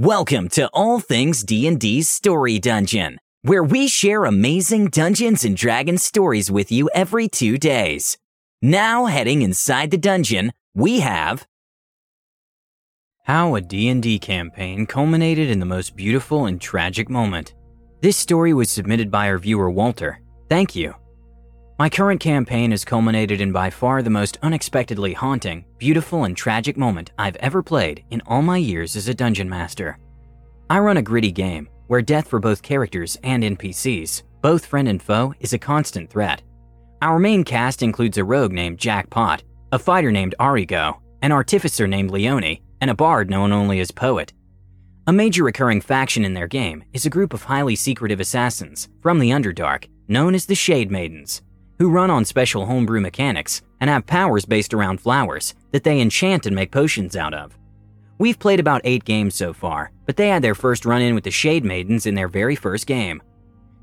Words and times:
Welcome 0.00 0.48
to 0.52 0.66
All 0.72 0.98
Things 0.98 1.42
D&D's 1.42 2.08
Story 2.08 2.58
Dungeon, 2.58 3.18
where 3.42 3.62
we 3.62 3.86
share 3.86 4.24
amazing 4.24 4.86
Dungeons 4.86 5.44
and 5.44 5.54
Dragons 5.54 6.02
stories 6.02 6.50
with 6.50 6.72
you 6.72 6.88
every 6.94 7.28
2 7.28 7.58
days. 7.58 8.16
Now 8.62 9.04
heading 9.04 9.42
inside 9.42 9.90
the 9.90 9.98
dungeon, 9.98 10.54
we 10.74 11.00
have 11.00 11.46
How 13.24 13.54
a 13.56 13.60
D&D 13.60 14.20
campaign 14.20 14.86
culminated 14.86 15.50
in 15.50 15.58
the 15.58 15.66
most 15.66 15.94
beautiful 15.96 16.46
and 16.46 16.58
tragic 16.58 17.10
moment. 17.10 17.52
This 18.00 18.16
story 18.16 18.54
was 18.54 18.70
submitted 18.70 19.10
by 19.10 19.28
our 19.28 19.36
viewer 19.36 19.70
Walter. 19.70 20.22
Thank 20.48 20.74
you. 20.74 20.94
My 21.80 21.88
current 21.88 22.20
campaign 22.20 22.72
has 22.72 22.84
culminated 22.84 23.40
in 23.40 23.52
by 23.52 23.70
far 23.70 24.02
the 24.02 24.10
most 24.10 24.36
unexpectedly 24.42 25.14
haunting, 25.14 25.64
beautiful, 25.78 26.24
and 26.24 26.36
tragic 26.36 26.76
moment 26.76 27.10
I've 27.18 27.36
ever 27.36 27.62
played 27.62 28.04
in 28.10 28.20
all 28.26 28.42
my 28.42 28.58
years 28.58 28.96
as 28.96 29.08
a 29.08 29.14
dungeon 29.14 29.48
master. 29.48 29.98
I 30.68 30.78
run 30.80 30.98
a 30.98 31.02
gritty 31.02 31.32
game 31.32 31.70
where 31.86 32.02
death 32.02 32.28
for 32.28 32.38
both 32.38 32.60
characters 32.60 33.16
and 33.24 33.42
NPCs, 33.42 34.24
both 34.42 34.66
friend 34.66 34.88
and 34.88 35.02
foe, 35.02 35.32
is 35.40 35.54
a 35.54 35.58
constant 35.58 36.10
threat. 36.10 36.42
Our 37.00 37.18
main 37.18 37.44
cast 37.44 37.82
includes 37.82 38.18
a 38.18 38.24
rogue 38.24 38.52
named 38.52 38.76
Jack 38.76 39.08
Pot, 39.08 39.42
a 39.72 39.78
fighter 39.78 40.12
named 40.12 40.34
Arigo, 40.38 40.98
an 41.22 41.32
artificer 41.32 41.88
named 41.88 42.10
Leone, 42.10 42.58
and 42.82 42.90
a 42.90 42.94
bard 42.94 43.30
known 43.30 43.52
only 43.52 43.80
as 43.80 43.90
Poet. 43.90 44.34
A 45.06 45.14
major 45.14 45.44
recurring 45.44 45.80
faction 45.80 46.26
in 46.26 46.34
their 46.34 46.46
game 46.46 46.84
is 46.92 47.06
a 47.06 47.10
group 47.16 47.32
of 47.32 47.44
highly 47.44 47.74
secretive 47.74 48.20
assassins 48.20 48.90
from 49.00 49.18
the 49.18 49.30
Underdark 49.30 49.86
known 50.08 50.34
as 50.34 50.44
the 50.44 50.54
Shade 50.54 50.90
Maidens 50.90 51.40
who 51.80 51.88
run 51.88 52.10
on 52.10 52.26
special 52.26 52.66
homebrew 52.66 53.00
mechanics 53.00 53.62
and 53.80 53.88
have 53.88 54.04
powers 54.04 54.44
based 54.44 54.74
around 54.74 55.00
flowers 55.00 55.54
that 55.72 55.82
they 55.82 55.98
enchant 55.98 56.44
and 56.44 56.54
make 56.54 56.70
potions 56.70 57.16
out 57.16 57.32
of. 57.32 57.56
We've 58.18 58.38
played 58.38 58.60
about 58.60 58.82
eight 58.84 59.02
games 59.02 59.34
so 59.34 59.54
far, 59.54 59.90
but 60.04 60.18
they 60.18 60.28
had 60.28 60.42
their 60.42 60.54
first 60.54 60.84
run 60.84 61.00
in 61.00 61.14
with 61.14 61.24
the 61.24 61.30
Shade 61.30 61.64
Maidens 61.64 62.04
in 62.04 62.14
their 62.14 62.28
very 62.28 62.54
first 62.54 62.86
game. 62.86 63.22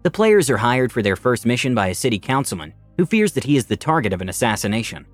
The 0.04 0.12
players 0.12 0.48
are 0.52 0.58
hired 0.58 0.92
for 0.92 1.02
their 1.02 1.16
first 1.16 1.44
mission 1.44 1.74
by 1.74 1.88
a 1.88 1.96
city 1.96 2.20
councilman 2.20 2.76
who 2.98 3.06
fears 3.08 3.32
that 3.32 3.46
he 3.46 3.58
is 3.58 3.66
the 3.66 3.76
target 3.76 4.14
of 4.14 4.22
an 4.22 4.30
assassination. 4.30 5.08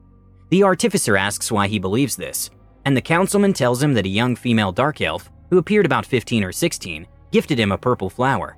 The 0.50 0.64
artificer 0.64 1.16
asks 1.16 1.54
why 1.54 1.70
he 1.70 1.80
believes 1.80 2.18
this, 2.18 2.50
and 2.84 2.98
the 2.98 3.02
councilman 3.02 3.54
tells 3.54 3.82
him 3.82 3.94
that 3.94 4.06
a 4.06 4.10
young 4.10 4.36
female 4.36 4.74
dark 4.74 5.00
elf, 5.00 5.32
who 5.50 5.58
appeared 5.58 5.86
about 5.86 6.06
15 6.06 6.44
or 6.44 6.52
16, 6.52 7.08
gifted 7.32 7.58
him 7.58 7.72
a 7.72 7.78
purple 7.78 8.10
flower. 8.10 8.58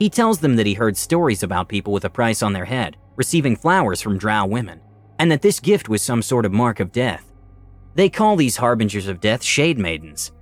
He 0.00 0.10
tells 0.10 0.40
them 0.40 0.56
that 0.56 0.66
he 0.66 0.74
heard 0.74 0.96
stories 0.96 1.44
about 1.44 1.68
people 1.68 1.92
with 1.92 2.04
a 2.04 2.10
price 2.10 2.42
on 2.42 2.52
their 2.52 2.64
head 2.64 2.96
receiving 3.20 3.54
flowers 3.54 4.00
from 4.00 4.16
drow 4.16 4.46
women, 4.46 4.80
and 5.18 5.30
that 5.30 5.42
this 5.42 5.60
gift 5.60 5.90
was 5.90 6.00
some 6.00 6.22
sort 6.22 6.46
of 6.46 6.52
mark 6.52 6.80
of 6.80 6.90
death. 6.90 7.30
They 7.94 8.08
call 8.08 8.34
these 8.34 8.56
harbingers 8.56 9.08
of 9.08 9.20
death 9.20 9.42
Shade 9.42 9.78
Maidens. 9.78 10.32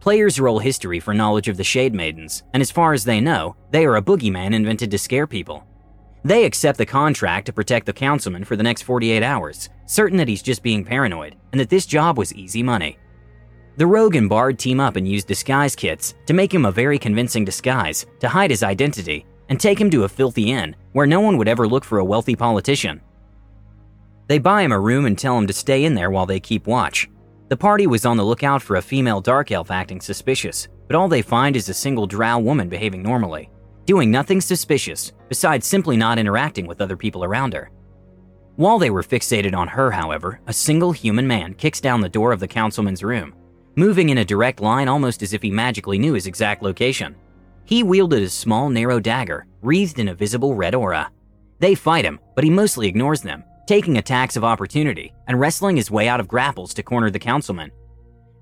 Players 0.00 0.40
roll 0.40 0.60
history 0.60 0.98
for 0.98 1.12
knowledge 1.12 1.46
of 1.46 1.58
the 1.58 1.62
Shade 1.62 1.92
Maidens, 1.92 2.42
and 2.54 2.62
as 2.62 2.70
far 2.70 2.94
as 2.94 3.04
they 3.04 3.20
know, 3.20 3.54
they 3.70 3.84
are 3.84 3.96
a 3.96 4.02
boogeyman 4.02 4.54
invented 4.54 4.90
to 4.92 4.96
scare 4.96 5.26
people. 5.26 5.66
They 6.24 6.46
accept 6.46 6.78
the 6.78 6.86
contract 6.86 7.44
to 7.46 7.52
protect 7.52 7.84
the 7.84 7.92
councilman 7.92 8.44
for 8.44 8.56
the 8.56 8.62
next 8.62 8.80
48 8.84 9.22
hours, 9.22 9.68
certain 9.84 10.16
that 10.16 10.28
he's 10.28 10.40
just 10.40 10.62
being 10.62 10.86
paranoid 10.86 11.36
and 11.52 11.60
that 11.60 11.68
this 11.68 11.84
job 11.84 12.16
was 12.16 12.32
easy 12.32 12.62
money. 12.62 12.96
The 13.76 13.86
rogue 13.86 14.16
and 14.16 14.30
bard 14.30 14.58
team 14.58 14.80
up 14.80 14.96
and 14.96 15.06
use 15.06 15.22
disguise 15.22 15.76
kits 15.76 16.14
to 16.24 16.32
make 16.32 16.54
him 16.54 16.64
a 16.64 16.72
very 16.72 16.98
convincing 16.98 17.44
disguise 17.44 18.06
to 18.20 18.28
hide 18.30 18.50
his 18.50 18.62
identity 18.62 19.26
and 19.48 19.60
take 19.60 19.80
him 19.80 19.90
to 19.90 20.04
a 20.04 20.08
filthy 20.08 20.50
inn 20.50 20.76
where 20.92 21.06
no 21.06 21.20
one 21.20 21.36
would 21.38 21.48
ever 21.48 21.66
look 21.66 21.84
for 21.84 21.98
a 21.98 22.04
wealthy 22.04 22.36
politician. 22.36 23.00
They 24.26 24.38
buy 24.38 24.62
him 24.62 24.72
a 24.72 24.80
room 24.80 25.04
and 25.04 25.18
tell 25.18 25.36
him 25.36 25.46
to 25.46 25.52
stay 25.52 25.84
in 25.84 25.94
there 25.94 26.10
while 26.10 26.26
they 26.26 26.40
keep 26.40 26.66
watch. 26.66 27.10
The 27.48 27.56
party 27.56 27.86
was 27.86 28.06
on 28.06 28.16
the 28.16 28.24
lookout 28.24 28.62
for 28.62 28.76
a 28.76 28.82
female 28.82 29.20
dark 29.20 29.52
elf 29.52 29.70
acting 29.70 30.00
suspicious, 30.00 30.68
but 30.86 30.96
all 30.96 31.08
they 31.08 31.22
find 31.22 31.56
is 31.56 31.68
a 31.68 31.74
single 31.74 32.06
drow 32.06 32.38
woman 32.38 32.68
behaving 32.68 33.02
normally, 33.02 33.50
doing 33.84 34.10
nothing 34.10 34.40
suspicious 34.40 35.12
besides 35.28 35.66
simply 35.66 35.96
not 35.96 36.18
interacting 36.18 36.66
with 36.66 36.80
other 36.80 36.96
people 36.96 37.22
around 37.22 37.52
her. 37.52 37.70
While 38.56 38.78
they 38.78 38.90
were 38.90 39.02
fixated 39.02 39.54
on 39.54 39.68
her, 39.68 39.90
however, 39.90 40.40
a 40.46 40.52
single 40.52 40.92
human 40.92 41.26
man 41.26 41.54
kicks 41.54 41.80
down 41.80 42.00
the 42.00 42.08
door 42.08 42.32
of 42.32 42.40
the 42.40 42.48
councilman's 42.48 43.02
room, 43.02 43.34
moving 43.76 44.08
in 44.08 44.18
a 44.18 44.24
direct 44.24 44.60
line 44.60 44.88
almost 44.88 45.22
as 45.22 45.32
if 45.32 45.42
he 45.42 45.50
magically 45.50 45.98
knew 45.98 46.14
his 46.14 46.26
exact 46.26 46.62
location. 46.62 47.16
He 47.64 47.82
wielded 47.82 48.22
a 48.22 48.28
small, 48.28 48.68
narrow 48.68 49.00
dagger, 49.00 49.46
wreathed 49.62 49.98
in 49.98 50.08
a 50.08 50.14
visible 50.14 50.54
red 50.54 50.74
aura. 50.74 51.10
They 51.60 51.74
fight 51.74 52.04
him, 52.04 52.20
but 52.34 52.44
he 52.44 52.50
mostly 52.50 52.88
ignores 52.88 53.22
them, 53.22 53.44
taking 53.66 53.96
attacks 53.96 54.36
of 54.36 54.44
opportunity 54.44 55.14
and 55.26 55.40
wrestling 55.40 55.76
his 55.76 55.90
way 55.90 56.08
out 56.08 56.20
of 56.20 56.28
grapples 56.28 56.74
to 56.74 56.82
corner 56.82 57.10
the 57.10 57.18
councilman. 57.18 57.70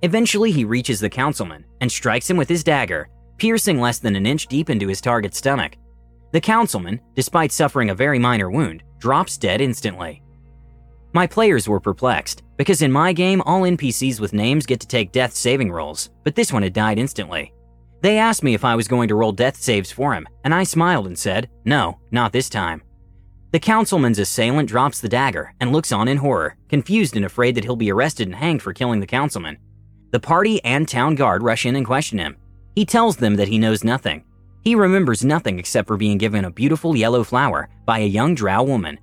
Eventually, 0.03 0.51
he 0.51 0.65
reaches 0.65 0.99
the 0.99 1.09
councilman 1.09 1.65
and 1.81 1.91
strikes 1.91 2.29
him 2.29 2.37
with 2.37 2.49
his 2.49 2.65
dagger, 2.65 3.09
piercing 3.39 3.81
less 3.81 4.01
than 4.01 4.17
an 4.17 4.27
inch 4.27 4.49
deep 4.49 4.69
into 4.69 4.89
his 4.89 5.01
target's 5.01 5.39
stomach. 5.39 5.77
The 6.33 6.41
councilman, 6.41 7.01
despite 7.15 7.53
suffering 7.53 7.91
a 7.91 7.95
very 7.95 8.19
minor 8.19 8.51
wound, 8.51 8.83
drops 8.99 9.39
dead 9.39 9.61
instantly. 9.61 10.23
My 11.13 11.27
players 11.27 11.69
were 11.69 11.79
perplexed, 11.79 12.43
because 12.57 12.83
in 12.83 12.91
my 12.91 13.13
game, 13.13 13.43
all 13.43 13.63
NPCs 13.63 14.19
with 14.19 14.33
names 14.33 14.67
get 14.67 14.81
to 14.81 14.87
take 14.87 15.13
death 15.13 15.35
saving 15.35 15.71
rolls, 15.71 16.11
but 16.25 16.35
this 16.35 16.53
one 16.53 16.63
had 16.63 16.73
died 16.73 16.99
instantly. 16.99 17.53
They 18.03 18.19
asked 18.19 18.43
me 18.43 18.53
if 18.53 18.65
I 18.65 18.75
was 18.75 18.89
going 18.89 19.07
to 19.09 19.15
roll 19.15 19.31
death 19.31 19.57
saves 19.57 19.93
for 19.93 20.13
him, 20.13 20.27
and 20.43 20.53
I 20.53 20.65
smiled 20.65 21.07
and 21.07 21.17
said, 21.17 21.49
No, 21.65 22.01
not 22.11 22.33
this 22.33 22.49
time. 22.49 22.83
The 23.53 23.61
councilman's 23.61 24.19
assailant 24.19 24.69
drops 24.69 25.01
the 25.01 25.09
dagger 25.09 25.55
and 25.61 25.71
looks 25.71 25.93
on 25.93 26.09
in 26.09 26.17
horror, 26.17 26.57
confused 26.69 27.15
and 27.15 27.25
afraid 27.25 27.55
that 27.55 27.63
he'll 27.63 27.77
be 27.77 27.93
arrested 27.93 28.27
and 28.27 28.35
hanged 28.35 28.61
for 28.61 28.73
killing 28.73 28.99
the 28.99 29.07
councilman. 29.07 29.57
The 30.11 30.19
party 30.19 30.63
and 30.65 30.89
town 30.89 31.15
guard 31.15 31.45
rush 31.45 31.65
in 31.65 31.77
and 31.77 31.87
question 31.87 32.19
him. 32.19 32.37
He 32.75 32.85
tells 32.85 33.19
them 33.19 33.37
that 33.37 33.49
he 33.49 33.59
knows 33.59 33.85
nothing. 33.85 34.25
He 34.63 34.75
remembers 34.75 35.25
nothing 35.25 35.61
except 35.61 35.87
for 35.87 35.97
being 35.97 36.19
given 36.19 36.45
a 36.45 36.51
beautiful 36.51 36.97
yellow 36.97 37.23
flower 37.23 37.69
by 37.87 38.01
a 38.01 38.07
young 38.07 38.35
drow 38.35 38.65
woman. 38.65 38.99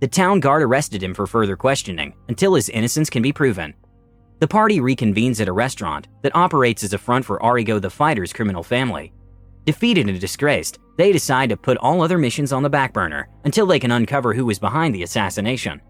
The 0.00 0.08
town 0.08 0.40
guard 0.40 0.62
arrested 0.62 1.02
him 1.02 1.12
for 1.12 1.26
further 1.26 1.56
questioning 1.56 2.14
until 2.28 2.54
his 2.54 2.70
innocence 2.70 3.10
can 3.10 3.22
be 3.22 3.32
proven. 3.32 3.74
The 4.40 4.46
party 4.46 4.78
reconvenes 4.78 5.40
at 5.40 5.48
a 5.48 5.52
restaurant 5.52 6.06
that 6.22 6.36
operates 6.36 6.84
as 6.84 6.92
a 6.92 6.98
front 6.98 7.24
for 7.24 7.40
Arigo 7.40 7.80
the 7.80 7.90
Fighter's 7.90 8.32
criminal 8.32 8.62
family. 8.62 9.12
Defeated 9.64 10.08
and 10.08 10.20
disgraced, 10.20 10.78
they 10.96 11.10
decide 11.10 11.48
to 11.48 11.56
put 11.56 11.76
all 11.78 12.02
other 12.02 12.18
missions 12.18 12.52
on 12.52 12.62
the 12.62 12.70
back 12.70 12.92
burner 12.92 13.28
until 13.44 13.66
they 13.66 13.80
can 13.80 13.90
uncover 13.90 14.34
who 14.34 14.46
was 14.46 14.60
behind 14.60 14.94
the 14.94 15.02
assassination. 15.02 15.82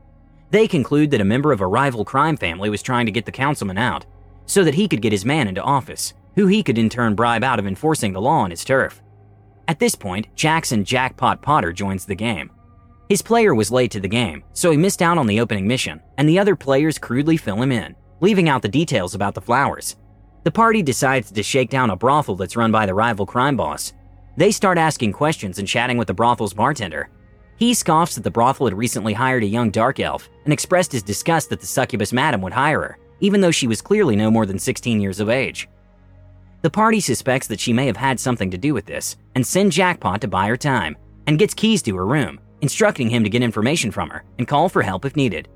They 0.50 0.66
conclude 0.66 1.10
that 1.10 1.20
a 1.20 1.26
member 1.26 1.52
of 1.52 1.60
a 1.60 1.66
rival 1.66 2.06
crime 2.06 2.38
family 2.38 2.70
was 2.70 2.82
trying 2.82 3.04
to 3.04 3.12
get 3.12 3.26
the 3.26 3.32
councilman 3.32 3.76
out 3.76 4.06
so 4.46 4.64
that 4.64 4.74
he 4.74 4.88
could 4.88 5.02
get 5.02 5.12
his 5.12 5.26
man 5.26 5.46
into 5.46 5.62
office, 5.62 6.14
who 6.34 6.46
he 6.46 6.62
could 6.62 6.78
in 6.78 6.88
turn 6.88 7.14
bribe 7.14 7.44
out 7.44 7.58
of 7.58 7.66
enforcing 7.66 8.14
the 8.14 8.20
law 8.20 8.38
on 8.38 8.50
his 8.50 8.64
turf. 8.64 9.02
At 9.68 9.78
this 9.78 9.94
point, 9.94 10.34
Jackson 10.34 10.86
Jackpot 10.86 11.42
Potter 11.42 11.74
joins 11.74 12.06
the 12.06 12.14
game. 12.14 12.50
His 13.10 13.20
player 13.20 13.54
was 13.54 13.70
late 13.70 13.90
to 13.90 14.00
the 14.00 14.08
game, 14.08 14.42
so 14.54 14.70
he 14.70 14.78
missed 14.78 15.02
out 15.02 15.18
on 15.18 15.26
the 15.26 15.40
opening 15.40 15.68
mission, 15.68 16.00
and 16.16 16.26
the 16.26 16.38
other 16.38 16.56
players 16.56 16.98
crudely 16.98 17.36
fill 17.36 17.60
him 17.60 17.72
in 17.72 17.94
leaving 18.20 18.48
out 18.48 18.62
the 18.62 18.68
details 18.68 19.14
about 19.14 19.34
the 19.34 19.40
flowers. 19.40 19.96
The 20.44 20.50
party 20.50 20.82
decides 20.82 21.30
to 21.30 21.42
shake 21.42 21.70
down 21.70 21.90
a 21.90 21.96
brothel 21.96 22.36
that's 22.36 22.56
run 22.56 22.72
by 22.72 22.86
the 22.86 22.94
rival 22.94 23.26
crime 23.26 23.56
boss. 23.56 23.92
They 24.36 24.50
start 24.50 24.78
asking 24.78 25.12
questions 25.12 25.58
and 25.58 25.66
chatting 25.66 25.98
with 25.98 26.08
the 26.08 26.14
brothel's 26.14 26.54
bartender. 26.54 27.10
He 27.56 27.74
scoffs 27.74 28.14
that 28.14 28.22
the 28.22 28.30
brothel 28.30 28.66
had 28.66 28.78
recently 28.78 29.12
hired 29.12 29.42
a 29.42 29.46
young 29.46 29.70
dark 29.70 29.98
elf 29.98 30.28
and 30.44 30.52
expressed 30.52 30.92
his 30.92 31.02
disgust 31.02 31.50
that 31.50 31.60
the 31.60 31.66
succubus 31.66 32.12
madam 32.12 32.40
would 32.42 32.52
hire 32.52 32.80
her, 32.80 32.98
even 33.20 33.40
though 33.40 33.50
she 33.50 33.66
was 33.66 33.82
clearly 33.82 34.14
no 34.14 34.30
more 34.30 34.46
than 34.46 34.58
16 34.58 35.00
years 35.00 35.18
of 35.18 35.28
age. 35.28 35.68
The 36.62 36.70
party 36.70 37.00
suspects 37.00 37.46
that 37.48 37.60
she 37.60 37.72
may 37.72 37.86
have 37.86 37.96
had 37.96 38.18
something 38.18 38.50
to 38.50 38.58
do 38.58 38.74
with 38.74 38.86
this 38.86 39.16
and 39.34 39.46
send 39.46 39.72
Jackpot 39.72 40.20
to 40.20 40.28
buy 40.28 40.46
her 40.46 40.56
time 40.56 40.96
and 41.26 41.38
gets 41.38 41.54
keys 41.54 41.82
to 41.82 41.96
her 41.96 42.06
room, 42.06 42.40
instructing 42.60 43.10
him 43.10 43.22
to 43.24 43.30
get 43.30 43.42
information 43.42 43.90
from 43.90 44.10
her 44.10 44.24
and 44.38 44.48
call 44.48 44.68
for 44.68 44.82
help 44.82 45.04
if 45.04 45.16
needed. 45.16 45.48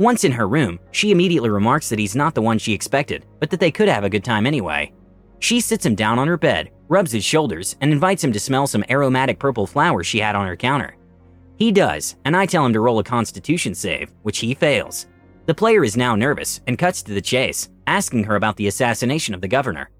Once 0.00 0.24
in 0.24 0.32
her 0.32 0.48
room, 0.48 0.80
she 0.92 1.10
immediately 1.10 1.50
remarks 1.50 1.90
that 1.90 1.98
he's 1.98 2.16
not 2.16 2.34
the 2.34 2.40
one 2.40 2.56
she 2.56 2.72
expected, 2.72 3.26
but 3.38 3.50
that 3.50 3.60
they 3.60 3.70
could 3.70 3.86
have 3.86 4.02
a 4.02 4.08
good 4.08 4.24
time 4.24 4.46
anyway. 4.46 4.90
She 5.40 5.60
sits 5.60 5.84
him 5.84 5.94
down 5.94 6.18
on 6.18 6.26
her 6.26 6.38
bed, 6.38 6.70
rubs 6.88 7.12
his 7.12 7.22
shoulders, 7.22 7.76
and 7.82 7.92
invites 7.92 8.24
him 8.24 8.32
to 8.32 8.40
smell 8.40 8.66
some 8.66 8.82
aromatic 8.88 9.38
purple 9.38 9.66
flowers 9.66 10.06
she 10.06 10.18
had 10.18 10.34
on 10.34 10.46
her 10.46 10.56
counter. 10.56 10.96
He 11.56 11.70
does, 11.70 12.16
and 12.24 12.34
I 12.34 12.46
tell 12.46 12.64
him 12.64 12.72
to 12.72 12.80
roll 12.80 12.98
a 12.98 13.04
constitution 13.04 13.74
save, 13.74 14.10
which 14.22 14.38
he 14.38 14.54
fails. 14.54 15.06
The 15.44 15.54
player 15.54 15.84
is 15.84 15.98
now 15.98 16.16
nervous 16.16 16.62
and 16.66 16.78
cuts 16.78 17.02
to 17.02 17.12
the 17.12 17.20
chase, 17.20 17.68
asking 17.86 18.24
her 18.24 18.36
about 18.36 18.56
the 18.56 18.68
assassination 18.68 19.34
of 19.34 19.42
the 19.42 19.48
governor. 19.48 19.90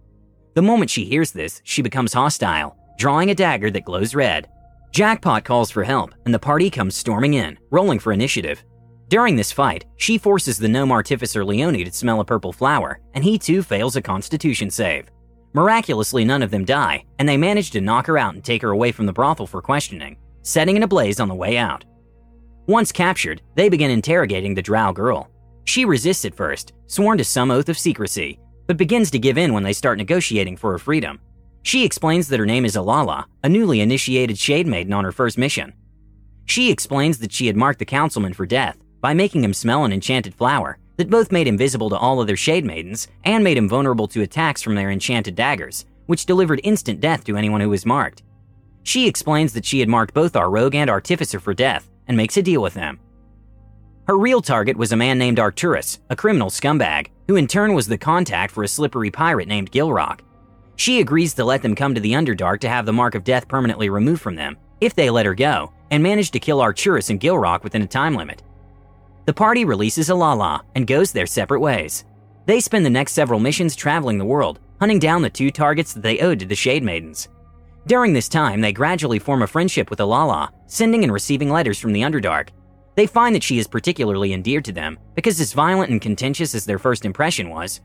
The 0.54 0.62
moment 0.62 0.90
she 0.90 1.04
hears 1.04 1.30
this, 1.30 1.60
she 1.64 1.82
becomes 1.82 2.14
hostile, 2.14 2.74
drawing 2.96 3.28
a 3.28 3.34
dagger 3.34 3.70
that 3.72 3.84
glows 3.84 4.14
red. 4.14 4.48
Jackpot 4.92 5.44
calls 5.44 5.70
for 5.70 5.84
help, 5.84 6.14
and 6.24 6.32
the 6.32 6.38
party 6.38 6.70
comes 6.70 6.96
storming 6.96 7.34
in, 7.34 7.58
rolling 7.70 7.98
for 7.98 8.14
initiative. 8.14 8.64
During 9.10 9.34
this 9.34 9.50
fight, 9.50 9.86
she 9.96 10.18
forces 10.18 10.56
the 10.56 10.68
gnome 10.68 10.92
artificer 10.92 11.44
Leone 11.44 11.84
to 11.84 11.90
smell 11.90 12.20
a 12.20 12.24
purple 12.24 12.52
flower, 12.52 13.00
and 13.12 13.24
he 13.24 13.40
too 13.40 13.60
fails 13.60 13.96
a 13.96 14.00
constitution 14.00 14.70
save. 14.70 15.10
Miraculously, 15.52 16.24
none 16.24 16.44
of 16.44 16.52
them 16.52 16.64
die, 16.64 17.04
and 17.18 17.28
they 17.28 17.36
manage 17.36 17.72
to 17.72 17.80
knock 17.80 18.06
her 18.06 18.16
out 18.16 18.34
and 18.34 18.44
take 18.44 18.62
her 18.62 18.70
away 18.70 18.92
from 18.92 19.06
the 19.06 19.12
brothel 19.12 19.48
for 19.48 19.60
questioning, 19.60 20.16
setting 20.42 20.76
it 20.76 20.84
ablaze 20.84 21.18
on 21.18 21.26
the 21.26 21.34
way 21.34 21.58
out. 21.58 21.84
Once 22.68 22.92
captured, 22.92 23.42
they 23.56 23.68
begin 23.68 23.90
interrogating 23.90 24.54
the 24.54 24.62
drow 24.62 24.92
girl. 24.92 25.28
She 25.64 25.84
resists 25.84 26.24
at 26.24 26.36
first, 26.36 26.72
sworn 26.86 27.18
to 27.18 27.24
some 27.24 27.50
oath 27.50 27.68
of 27.68 27.76
secrecy, 27.76 28.38
but 28.68 28.76
begins 28.76 29.10
to 29.10 29.18
give 29.18 29.38
in 29.38 29.52
when 29.52 29.64
they 29.64 29.72
start 29.72 29.98
negotiating 29.98 30.56
for 30.56 30.70
her 30.70 30.78
freedom. 30.78 31.18
She 31.64 31.84
explains 31.84 32.28
that 32.28 32.38
her 32.38 32.46
name 32.46 32.64
is 32.64 32.76
Alala, 32.76 33.26
a 33.42 33.48
newly 33.48 33.80
initiated 33.80 34.38
Shade 34.38 34.68
Maiden 34.68 34.92
on 34.92 35.02
her 35.02 35.10
first 35.10 35.36
mission. 35.36 35.72
She 36.44 36.70
explains 36.70 37.18
that 37.18 37.32
she 37.32 37.48
had 37.48 37.56
marked 37.56 37.80
the 37.80 37.84
councilman 37.84 38.34
for 38.34 38.46
death 38.46 38.78
by 39.00 39.14
making 39.14 39.44
him 39.44 39.54
smell 39.54 39.84
an 39.84 39.92
enchanted 39.92 40.34
flower 40.34 40.78
that 40.96 41.10
both 41.10 41.32
made 41.32 41.46
him 41.46 41.56
visible 41.56 41.88
to 41.90 41.96
all 41.96 42.20
other 42.20 42.36
Shade 42.36 42.64
Maidens 42.64 43.08
and 43.24 43.42
made 43.42 43.56
him 43.56 43.68
vulnerable 43.68 44.06
to 44.08 44.22
attacks 44.22 44.60
from 44.60 44.74
their 44.74 44.90
enchanted 44.90 45.34
daggers, 45.34 45.86
which 46.06 46.26
delivered 46.26 46.60
instant 46.62 47.00
death 47.00 47.24
to 47.24 47.36
anyone 47.36 47.60
who 47.60 47.70
was 47.70 47.86
marked. 47.86 48.22
She 48.82 49.06
explains 49.06 49.52
that 49.54 49.64
she 49.64 49.80
had 49.80 49.88
marked 49.88 50.14
both 50.14 50.36
our 50.36 50.50
rogue 50.50 50.74
and 50.74 50.90
artificer 50.90 51.40
for 51.40 51.54
death 51.54 51.88
and 52.06 52.16
makes 52.16 52.36
a 52.36 52.42
deal 52.42 52.62
with 52.62 52.74
them. 52.74 52.98
Her 54.06 54.18
real 54.18 54.42
target 54.42 54.76
was 54.76 54.92
a 54.92 54.96
man 54.96 55.18
named 55.18 55.38
Arcturus, 55.38 56.00
a 56.10 56.16
criminal 56.16 56.50
scumbag, 56.50 57.08
who 57.28 57.36
in 57.36 57.46
turn 57.46 57.74
was 57.74 57.86
the 57.86 57.96
contact 57.96 58.52
for 58.52 58.64
a 58.64 58.68
slippery 58.68 59.10
pirate 59.10 59.46
named 59.46 59.70
Gilrock. 59.70 60.20
She 60.74 61.00
agrees 61.00 61.34
to 61.34 61.44
let 61.44 61.62
them 61.62 61.76
come 61.76 61.94
to 61.94 62.00
the 62.00 62.12
Underdark 62.12 62.60
to 62.60 62.68
have 62.68 62.86
the 62.86 62.92
mark 62.92 63.14
of 63.14 63.22
death 63.22 63.46
permanently 63.46 63.88
removed 63.88 64.20
from 64.20 64.34
them, 64.34 64.56
if 64.80 64.94
they 64.94 65.10
let 65.10 65.26
her 65.26 65.34
go, 65.34 65.72
and 65.90 66.02
manage 66.02 66.30
to 66.32 66.40
kill 66.40 66.60
Arcturus 66.60 67.10
and 67.10 67.20
Gilrock 67.20 67.62
within 67.62 67.82
a 67.82 67.86
time 67.86 68.14
limit. 68.14 68.42
The 69.26 69.34
party 69.34 69.64
releases 69.64 70.08
Alala 70.08 70.64
and 70.74 70.86
goes 70.86 71.12
their 71.12 71.26
separate 71.26 71.60
ways. 71.60 72.04
They 72.46 72.60
spend 72.60 72.86
the 72.86 72.90
next 72.90 73.12
several 73.12 73.38
missions 73.38 73.76
traveling 73.76 74.18
the 74.18 74.24
world, 74.24 74.60
hunting 74.80 74.98
down 74.98 75.22
the 75.22 75.30
two 75.30 75.50
targets 75.50 75.92
that 75.92 76.02
they 76.02 76.20
owed 76.20 76.40
to 76.40 76.46
the 76.46 76.54
Shade 76.54 76.82
Maidens. 76.82 77.28
During 77.86 78.12
this 78.12 78.28
time, 78.28 78.60
they 78.60 78.72
gradually 78.72 79.18
form 79.18 79.42
a 79.42 79.46
friendship 79.46 79.90
with 79.90 80.00
Alala, 80.00 80.52
sending 80.66 81.04
and 81.04 81.12
receiving 81.12 81.50
letters 81.50 81.78
from 81.78 81.92
the 81.92 82.02
Underdark. 82.02 82.48
They 82.94 83.06
find 83.06 83.34
that 83.34 83.42
she 83.42 83.58
is 83.58 83.66
particularly 83.66 84.32
endeared 84.32 84.64
to 84.66 84.72
them 84.72 84.98
because, 85.14 85.40
as 85.40 85.52
violent 85.52 85.90
and 85.90 86.00
contentious 86.00 86.54
as 86.54 86.64
their 86.64 86.78
first 86.78 87.04
impression 87.04 87.50
was, 87.50 87.80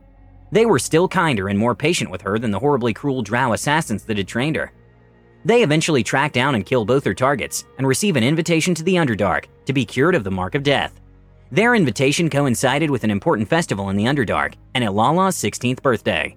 they 0.52 0.66
were 0.66 0.80
still 0.80 1.08
kinder 1.08 1.50
and 1.50 1.60
more 1.60 1.76
patient 1.76 2.10
with 2.10 2.22
her 2.22 2.40
than 2.40 2.52
the 2.52 2.60
horribly 2.60 2.94
cruel 2.94 3.22
drow 3.22 3.54
assassins 3.54 4.04
that 4.04 4.18
had 4.18 4.28
trained 4.28 4.56
her. 4.56 4.72
They 5.44 5.64
eventually 5.64 6.04
track 6.04 6.32
down 6.32 6.56
and 6.56 6.66
kill 6.66 6.86
both 6.86 7.04
their 7.04 7.14
targets 7.14 7.66
and 7.78 7.88
receive 7.88 8.16
an 8.16 8.24
invitation 8.24 8.74
to 8.76 8.84
the 8.84 8.96
Underdark 8.96 9.46
to 9.66 9.74
be 9.74 9.86
cured 9.86 10.16
of 10.16 10.24
the 10.24 10.32
Mark 10.32 10.56
of 10.56 10.64
Death. 10.64 11.00
Their 11.52 11.76
invitation 11.76 12.30
coincided 12.30 12.90
with 12.90 13.04
an 13.04 13.12
important 13.12 13.48
festival 13.48 13.90
in 13.90 13.96
the 13.96 14.06
Underdark 14.06 14.56
and 14.74 14.84
Ilala's 14.84 15.36
16th 15.36 15.82
birthday. 15.82 16.36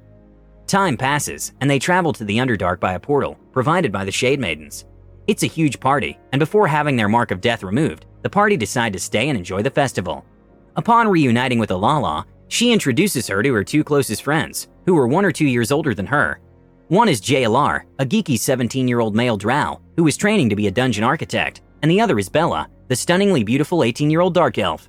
Time 0.66 0.98
passes, 0.98 1.54
and 1.60 1.70
they 1.70 1.78
travel 1.78 2.12
to 2.12 2.24
the 2.24 2.36
Underdark 2.36 2.78
by 2.78 2.92
a 2.92 3.00
portal 3.00 3.38
provided 3.50 3.90
by 3.90 4.04
the 4.04 4.12
Shade 4.12 4.38
Maidens. 4.38 4.84
It's 5.26 5.42
a 5.42 5.46
huge 5.46 5.80
party, 5.80 6.18
and 6.32 6.38
before 6.38 6.66
having 6.66 6.94
their 6.94 7.08
Mark 7.08 7.30
of 7.30 7.40
Death 7.40 7.62
removed, 7.62 8.04
the 8.22 8.28
party 8.28 8.56
decide 8.56 8.92
to 8.92 8.98
stay 8.98 9.30
and 9.30 9.38
enjoy 9.38 9.62
the 9.62 9.70
festival. 9.70 10.26
Upon 10.76 11.08
reuniting 11.08 11.58
with 11.58 11.70
Ilala, 11.70 12.24
she 12.48 12.72
introduces 12.72 13.28
her 13.28 13.42
to 13.42 13.54
her 13.54 13.64
two 13.64 13.82
closest 13.82 14.22
friends, 14.22 14.68
who 14.84 14.96
are 14.96 15.08
one 15.08 15.24
or 15.24 15.32
two 15.32 15.46
years 15.46 15.72
older 15.72 15.94
than 15.94 16.06
her. 16.06 16.38
One 16.88 17.08
is 17.08 17.20
JLR, 17.20 17.84
a 17.98 18.06
geeky 18.06 18.38
17 18.38 18.86
year 18.86 19.00
old 19.00 19.16
male 19.16 19.38
drow 19.38 19.80
who 19.96 20.06
is 20.06 20.16
training 20.16 20.50
to 20.50 20.56
be 20.56 20.66
a 20.66 20.70
dungeon 20.70 21.04
architect, 21.04 21.62
and 21.82 21.90
the 21.90 22.00
other 22.00 22.18
is 22.18 22.28
Bella, 22.28 22.68
the 22.88 22.96
stunningly 22.96 23.42
beautiful 23.42 23.82
18 23.82 24.10
year 24.10 24.20
old 24.20 24.34
dark 24.34 24.58
elf. 24.58 24.88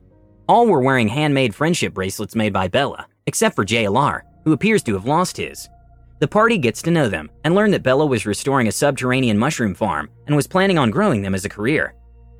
All 0.49 0.65
were 0.65 0.81
wearing 0.81 1.07
handmade 1.07 1.53
friendship 1.53 1.93
bracelets 1.93 2.35
made 2.35 2.51
by 2.51 2.67
Bella, 2.67 3.05
except 3.27 3.55
for 3.55 3.63
JLR, 3.63 4.21
who 4.43 4.51
appears 4.51 4.81
to 4.81 4.95
have 4.95 5.05
lost 5.05 5.37
his. 5.37 5.69
The 6.17 6.27
party 6.27 6.57
gets 6.57 6.81
to 6.81 6.91
know 6.91 7.07
them 7.07 7.29
and 7.43 7.53
learn 7.53 7.69
that 7.69 7.83
Bella 7.83 8.07
was 8.07 8.25
restoring 8.25 8.67
a 8.67 8.71
subterranean 8.71 9.37
mushroom 9.37 9.75
farm 9.75 10.09
and 10.25 10.35
was 10.35 10.47
planning 10.47 10.79
on 10.79 10.89
growing 10.89 11.21
them 11.21 11.35
as 11.35 11.45
a 11.45 11.49
career. 11.49 11.93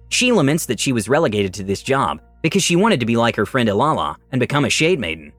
She 0.10 0.32
laments 0.32 0.66
that 0.66 0.80
she 0.80 0.92
was 0.92 1.08
relegated 1.08 1.54
to 1.54 1.64
this 1.64 1.84
job 1.84 2.20
because 2.42 2.64
she 2.64 2.76
wanted 2.76 3.00
to 3.00 3.06
be 3.06 3.16
like 3.16 3.36
her 3.36 3.46
friend 3.46 3.70
Ilala 3.70 4.16
and 4.32 4.40
become 4.40 4.66
a 4.66 4.72
Shade 4.72 5.00
Maiden. 5.00 5.32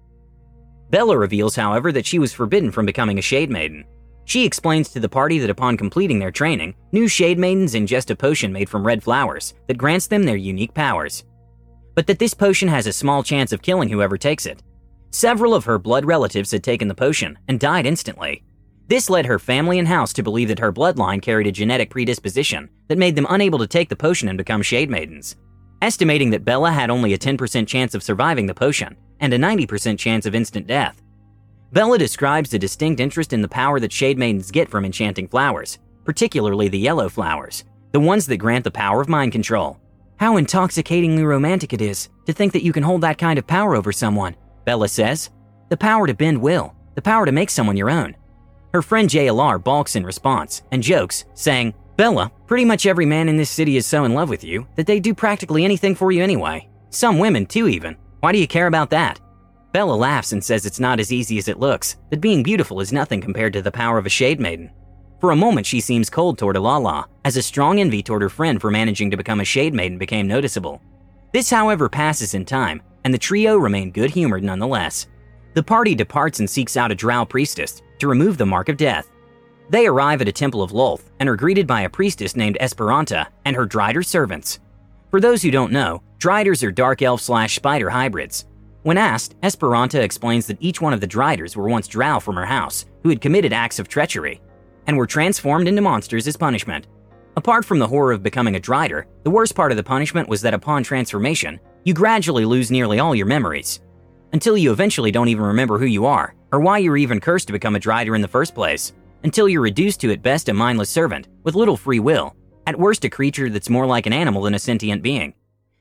Bella 0.90 1.18
reveals, 1.18 1.56
however, 1.56 1.90
that 1.90 2.06
she 2.06 2.20
was 2.20 2.32
forbidden 2.32 2.70
from 2.70 2.86
becoming 2.86 3.18
a 3.18 3.22
Shade 3.22 3.50
Maiden. 3.50 3.84
She 4.26 4.44
explains 4.44 4.90
to 4.90 5.00
the 5.00 5.08
party 5.08 5.40
that 5.40 5.50
upon 5.50 5.76
completing 5.76 6.20
their 6.20 6.30
training, 6.30 6.76
new 6.92 7.08
Shade 7.08 7.36
Maidens 7.36 7.74
ingest 7.74 8.10
a 8.10 8.14
potion 8.14 8.52
made 8.52 8.68
from 8.70 8.86
red 8.86 9.02
flowers 9.02 9.54
that 9.66 9.76
grants 9.76 10.06
them 10.06 10.22
their 10.22 10.36
unique 10.36 10.72
powers. 10.72 11.24
But 11.94 12.06
that 12.06 12.18
this 12.18 12.34
potion 12.34 12.68
has 12.68 12.86
a 12.86 12.92
small 12.92 13.22
chance 13.22 13.52
of 13.52 13.62
killing 13.62 13.88
whoever 13.88 14.16
takes 14.16 14.46
it, 14.46 14.62
Several 15.12 15.54
of 15.54 15.64
her 15.64 15.78
blood 15.78 16.04
relatives 16.04 16.52
had 16.52 16.62
taken 16.62 16.86
the 16.86 16.94
potion 16.94 17.36
and 17.48 17.58
died 17.58 17.84
instantly. 17.84 18.44
This 18.86 19.10
led 19.10 19.26
her 19.26 19.40
family 19.40 19.80
and 19.80 19.88
house 19.88 20.12
to 20.12 20.22
believe 20.22 20.48
that 20.48 20.60
her 20.60 20.72
bloodline 20.72 21.20
carried 21.20 21.48
a 21.48 21.52
genetic 21.52 21.90
predisposition 21.90 22.68
that 22.88 22.98
made 22.98 23.16
them 23.16 23.26
unable 23.28 23.58
to 23.58 23.66
take 23.66 23.88
the 23.88 23.96
potion 23.96 24.28
and 24.28 24.38
become 24.38 24.62
Shade 24.62 24.88
Maidens. 24.88 25.36
Estimating 25.82 26.30
that 26.30 26.44
Bella 26.44 26.70
had 26.70 26.90
only 26.90 27.12
a 27.12 27.18
10% 27.18 27.66
chance 27.66 27.94
of 27.94 28.04
surviving 28.04 28.46
the 28.46 28.54
potion 28.54 28.96
and 29.18 29.34
a 29.34 29.38
90% 29.38 29.98
chance 29.98 30.26
of 30.26 30.34
instant 30.34 30.66
death. 30.68 31.02
Bella 31.72 31.98
describes 31.98 32.54
a 32.54 32.58
distinct 32.58 33.00
interest 33.00 33.32
in 33.32 33.42
the 33.42 33.48
power 33.48 33.80
that 33.80 33.92
Shade 33.92 34.18
Maidens 34.18 34.50
get 34.50 34.68
from 34.68 34.84
enchanting 34.84 35.26
flowers, 35.26 35.78
particularly 36.04 36.68
the 36.68 36.78
yellow 36.78 37.08
flowers, 37.08 37.64
the 37.92 38.00
ones 38.00 38.26
that 38.26 38.36
grant 38.36 38.62
the 38.64 38.70
power 38.70 39.00
of 39.00 39.08
mind 39.08 39.32
control. 39.32 39.79
How 40.20 40.36
intoxicatingly 40.36 41.24
romantic 41.24 41.72
it 41.72 41.80
is 41.80 42.10
to 42.26 42.34
think 42.34 42.52
that 42.52 42.62
you 42.62 42.74
can 42.74 42.82
hold 42.82 43.00
that 43.00 43.16
kind 43.16 43.38
of 43.38 43.46
power 43.46 43.74
over 43.74 43.90
someone 43.90 44.36
Bella 44.66 44.86
says. 44.86 45.30
The 45.70 45.78
power 45.78 46.06
to 46.06 46.12
bend 46.12 46.42
will, 46.42 46.74
the 46.94 47.00
power 47.00 47.24
to 47.24 47.32
make 47.32 47.48
someone 47.48 47.78
your 47.78 47.88
own. 47.88 48.14
Her 48.74 48.82
friend 48.82 49.08
JLR 49.08 49.64
balks 49.64 49.96
in 49.96 50.04
response 50.04 50.60
and 50.72 50.82
jokes, 50.82 51.24
saying, 51.32 51.72
Bella, 51.96 52.30
pretty 52.46 52.66
much 52.66 52.84
every 52.84 53.06
man 53.06 53.30
in 53.30 53.38
this 53.38 53.48
city 53.48 53.78
is 53.78 53.86
so 53.86 54.04
in 54.04 54.12
love 54.12 54.28
with 54.28 54.44
you 54.44 54.66
that 54.76 54.86
they 54.86 55.00
do 55.00 55.14
practically 55.14 55.64
anything 55.64 55.94
for 55.94 56.12
you 56.12 56.22
anyway. 56.22 56.68
Some 56.90 57.18
women, 57.18 57.46
too, 57.46 57.66
even. 57.66 57.96
Why 58.20 58.32
do 58.32 58.38
you 58.38 58.46
care 58.46 58.66
about 58.66 58.90
that? 58.90 59.18
Bella 59.72 59.94
laughs 59.94 60.32
and 60.32 60.44
says 60.44 60.66
it's 60.66 60.80
not 60.80 61.00
as 61.00 61.12
easy 61.12 61.38
as 61.38 61.48
it 61.48 61.58
looks, 61.58 61.96
that 62.10 62.20
being 62.20 62.42
beautiful 62.42 62.80
is 62.80 62.92
nothing 62.92 63.22
compared 63.22 63.54
to 63.54 63.62
the 63.62 63.72
power 63.72 63.96
of 63.96 64.04
a 64.04 64.10
Shade 64.10 64.38
Maiden. 64.38 64.70
For 65.20 65.32
a 65.32 65.36
moment, 65.36 65.66
she 65.66 65.80
seems 65.80 66.08
cold 66.08 66.38
toward 66.38 66.56
Alala, 66.56 67.06
as 67.26 67.36
a 67.36 67.42
strong 67.42 67.78
envy 67.78 68.02
toward 68.02 68.22
her 68.22 68.30
friend 68.30 68.58
for 68.58 68.70
managing 68.70 69.10
to 69.10 69.18
become 69.18 69.40
a 69.40 69.44
Shade 69.44 69.74
Maiden 69.74 69.98
became 69.98 70.26
noticeable. 70.26 70.80
This, 71.32 71.50
however, 71.50 71.90
passes 71.90 72.32
in 72.32 72.46
time, 72.46 72.80
and 73.04 73.12
the 73.12 73.18
trio 73.18 73.58
remain 73.58 73.90
good 73.90 74.10
humored 74.10 74.42
nonetheless. 74.42 75.08
The 75.52 75.62
party 75.62 75.94
departs 75.94 76.40
and 76.40 76.48
seeks 76.48 76.74
out 76.74 76.90
a 76.90 76.94
drow 76.94 77.26
priestess 77.26 77.82
to 77.98 78.08
remove 78.08 78.38
the 78.38 78.46
mark 78.46 78.70
of 78.70 78.78
death. 78.78 79.10
They 79.68 79.86
arrive 79.86 80.22
at 80.22 80.28
a 80.28 80.32
temple 80.32 80.62
of 80.62 80.72
Lolth 80.72 81.10
and 81.20 81.28
are 81.28 81.36
greeted 81.36 81.66
by 81.66 81.82
a 81.82 81.90
priestess 81.90 82.34
named 82.34 82.56
Esperanta 82.58 83.26
and 83.44 83.54
her 83.54 83.66
Drider 83.66 84.04
servants. 84.04 84.58
For 85.10 85.20
those 85.20 85.42
who 85.42 85.50
don't 85.50 85.70
know, 85.70 86.02
Driders 86.16 86.62
are 86.62 86.72
dark 86.72 87.02
elf 87.02 87.20
slash 87.20 87.56
spider 87.56 87.90
hybrids. 87.90 88.46
When 88.84 88.96
asked, 88.96 89.38
Esperanta 89.42 90.00
explains 90.00 90.46
that 90.46 90.58
each 90.60 90.80
one 90.80 90.94
of 90.94 91.02
the 91.02 91.06
Driders 91.06 91.56
were 91.56 91.68
once 91.68 91.88
drow 91.88 92.20
from 92.20 92.36
her 92.36 92.46
house 92.46 92.86
who 93.02 93.10
had 93.10 93.20
committed 93.20 93.52
acts 93.52 93.78
of 93.78 93.86
treachery 93.86 94.40
and 94.90 94.96
were 94.96 95.06
transformed 95.06 95.68
into 95.68 95.80
monsters 95.80 96.26
as 96.26 96.36
punishment. 96.36 96.88
Apart 97.36 97.64
from 97.64 97.78
the 97.78 97.86
horror 97.86 98.10
of 98.10 98.24
becoming 98.24 98.56
a 98.56 98.60
Drider, 98.60 99.04
the 99.22 99.30
worst 99.30 99.54
part 99.54 99.70
of 99.70 99.76
the 99.76 99.84
punishment 99.84 100.28
was 100.28 100.42
that 100.42 100.52
upon 100.52 100.82
transformation, 100.82 101.60
you 101.84 101.94
gradually 101.94 102.44
lose 102.44 102.72
nearly 102.72 102.98
all 102.98 103.14
your 103.14 103.26
memories, 103.26 103.78
until 104.32 104.58
you 104.58 104.72
eventually 104.72 105.12
don't 105.12 105.28
even 105.28 105.44
remember 105.44 105.78
who 105.78 105.86
you 105.86 106.06
are, 106.06 106.34
or 106.50 106.58
why 106.58 106.78
you 106.78 106.90
were 106.90 106.96
even 106.96 107.20
cursed 107.20 107.46
to 107.46 107.52
become 107.52 107.76
a 107.76 107.78
Drider 107.78 108.16
in 108.16 108.20
the 108.20 108.26
first 108.26 108.52
place, 108.52 108.92
until 109.22 109.48
you're 109.48 109.60
reduced 109.60 110.00
to 110.00 110.10
at 110.10 110.22
best 110.22 110.48
a 110.48 110.52
mindless 110.52 110.90
servant, 110.90 111.28
with 111.44 111.54
little 111.54 111.76
free 111.76 112.00
will, 112.00 112.34
at 112.66 112.76
worst 112.76 113.04
a 113.04 113.08
creature 113.08 113.48
that's 113.48 113.70
more 113.70 113.86
like 113.86 114.06
an 114.06 114.12
animal 114.12 114.42
than 114.42 114.54
a 114.54 114.58
sentient 114.58 115.04
being. 115.04 115.32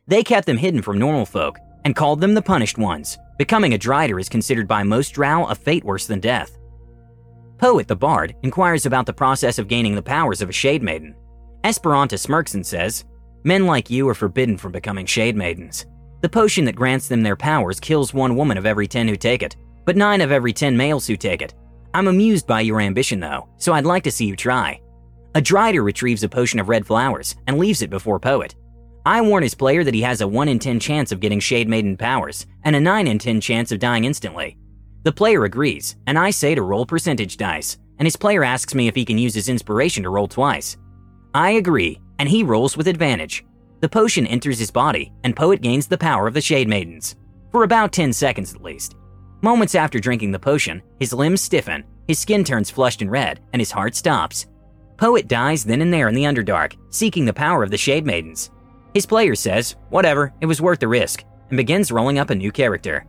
They 0.06 0.24
kept 0.24 0.46
them 0.46 0.58
hidden 0.58 0.84
from 0.84 1.00
normal 1.00 1.26
folk, 1.26 1.58
and 1.84 1.96
called 1.96 2.22
them 2.22 2.36
the 2.36 2.44
Punished 2.44 2.78
Ones. 2.78 3.18
Becoming 3.40 3.74
a 3.74 3.80
Drider 3.80 4.22
is 4.22 4.30
considered 4.30 4.68
by 4.68 4.84
most 4.84 5.16
Drow 5.16 5.46
a 5.46 5.56
fate 5.56 5.84
worse 5.84 6.06
than 6.06 6.20
death. 6.20 6.59
Poet 7.60 7.90
the 7.90 7.96
Bard 7.96 8.36
inquires 8.42 8.86
about 8.86 9.06
the 9.06 9.12
process 9.12 9.60
of 9.60 9.68
gaining 9.68 9.94
the 9.94 10.02
powers 10.02 10.42
of 10.42 10.48
a 10.48 10.54
Shade 10.54 10.82
Maiden. 10.82 11.14
Esperanta 11.66 12.18
smirks 12.18 12.54
and 12.54 12.66
says, 12.66 13.04
Men 13.44 13.66
like 13.66 13.90
you 13.90 14.08
are 14.08 14.14
forbidden 14.14 14.58
from 14.58 14.72
becoming 14.72 15.06
Shade 15.06 15.36
Maidens. 15.36 15.86
The 16.22 16.30
potion 16.30 16.64
that 16.66 16.78
grants 16.78 17.10
them 17.10 17.22
their 17.22 17.36
powers 17.36 17.82
kills 17.82 18.14
one 18.14 18.38
woman 18.38 18.58
of 18.58 18.66
every 18.66 18.88
10 18.88 19.10
who 19.10 19.18
take 19.18 19.44
it, 19.44 19.58
but 19.84 19.98
9 19.98 20.22
of 20.22 20.32
every 20.32 20.54
10 20.54 20.78
males 20.78 21.06
who 21.06 21.18
take 21.18 21.42
it. 21.42 21.54
I'm 21.94 22.08
amused 22.08 22.48
by 22.48 22.62
your 22.62 22.80
ambition 22.80 23.20
though, 23.20 23.50
so 23.58 23.74
I'd 23.74 23.86
like 23.86 24.04
to 24.04 24.12
see 24.12 24.26
you 24.26 24.38
try. 24.38 24.80
A 25.36 25.42
Drider 25.42 25.84
retrieves 25.84 26.24
a 26.24 26.30
potion 26.30 26.62
of 26.62 26.70
red 26.70 26.88
flowers 26.88 27.36
and 27.48 27.60
leaves 27.60 27.82
it 27.82 27.90
before 27.90 28.22
Poet. 28.22 28.56
I 29.06 29.20
warn 29.20 29.44
his 29.44 29.54
player 29.54 29.84
that 29.84 29.94
he 29.94 30.02
has 30.04 30.22
a 30.22 30.28
1 30.28 30.48
in 30.48 30.60
10 30.60 30.80
chance 30.80 31.12
of 31.12 31.20
getting 31.20 31.42
Shade 31.42 31.68
Maiden 31.68 31.98
powers 31.98 32.46
and 32.64 32.78
a 32.78 32.80
9 32.80 33.06
in 33.06 33.20
10 33.20 33.42
chance 33.42 33.74
of 33.74 33.80
dying 33.80 34.06
instantly. 34.06 34.56
The 35.10 35.14
player 35.14 35.44
agrees, 35.46 35.96
and 36.06 36.20
I 36.20 36.30
say 36.30 36.54
to 36.54 36.62
roll 36.62 36.86
percentage 36.86 37.36
dice, 37.36 37.80
and 37.98 38.06
his 38.06 38.16
player 38.16 38.44
asks 38.44 38.76
me 38.76 38.88
if 38.88 38.94
he 38.94 39.04
can 39.04 39.18
use 39.18 39.34
his 39.34 39.50
inspiration 39.50 40.04
to 40.04 40.12
roll 40.12 40.28
twice. 40.28 40.78
I 41.34 41.54
agree, 41.54 42.00
and 42.20 42.30
he 42.30 42.44
rolls 42.44 42.78
with 42.78 42.88
advantage. 42.88 43.44
The 43.80 43.90
potion 43.90 44.28
enters 44.28 44.60
his 44.60 44.70
body, 44.70 45.12
and 45.24 45.36
Poet 45.36 45.64
gains 45.64 45.88
the 45.88 45.98
power 45.98 46.28
of 46.28 46.36
the 46.36 46.42
Shade 46.42 46.70
Maidens. 46.70 47.16
For 47.52 47.64
about 47.64 47.92
10 47.92 48.14
seconds 48.14 48.54
at 48.54 48.62
least. 48.62 48.98
Moments 49.42 49.74
after 49.74 50.00
drinking 50.00 50.32
the 50.32 50.38
potion, 50.38 50.80
his 51.00 51.12
limbs 51.12 51.42
stiffen, 51.42 51.86
his 52.08 52.20
skin 52.20 52.44
turns 52.44 52.70
flushed 52.70 53.02
and 53.02 53.10
red, 53.10 53.40
and 53.52 53.60
his 53.60 53.72
heart 53.72 53.96
stops. 53.96 54.46
Poet 54.98 55.28
dies 55.28 55.64
then 55.64 55.82
and 55.82 55.92
there 55.92 56.08
in 56.08 56.14
the 56.14 56.26
Underdark, 56.26 56.76
seeking 56.92 57.26
the 57.26 57.34
power 57.34 57.64
of 57.64 57.72
the 57.72 57.78
Shade 57.78 58.06
Maidens. 58.06 58.52
His 58.94 59.08
player 59.08 59.34
says, 59.34 59.76
whatever, 59.90 60.36
it 60.40 60.46
was 60.46 60.62
worth 60.62 60.80
the 60.80 60.88
risk, 60.88 61.24
and 61.50 61.58
begins 61.58 61.92
rolling 61.92 62.20
up 62.20 62.30
a 62.30 62.36
new 62.36 62.52
character. 62.52 63.08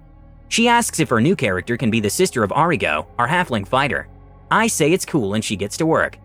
She 0.51 0.67
asks 0.67 0.99
if 0.99 1.09
her 1.11 1.21
new 1.21 1.37
character 1.37 1.77
can 1.77 1.93
be 1.93 2.01
the 2.01 2.11
sister 2.11 2.43
of 2.43 2.51
Arigo, 2.51 3.07
our 3.21 3.29
halfling 3.29 3.67
fighter. 3.67 4.09
I 4.51 4.67
say 4.67 4.93
it's 4.93 5.07
cool 5.07 5.35
and 5.35 5.45
she 5.45 5.55
gets 5.55 5.77
to 5.77 5.87
work. 5.87 6.19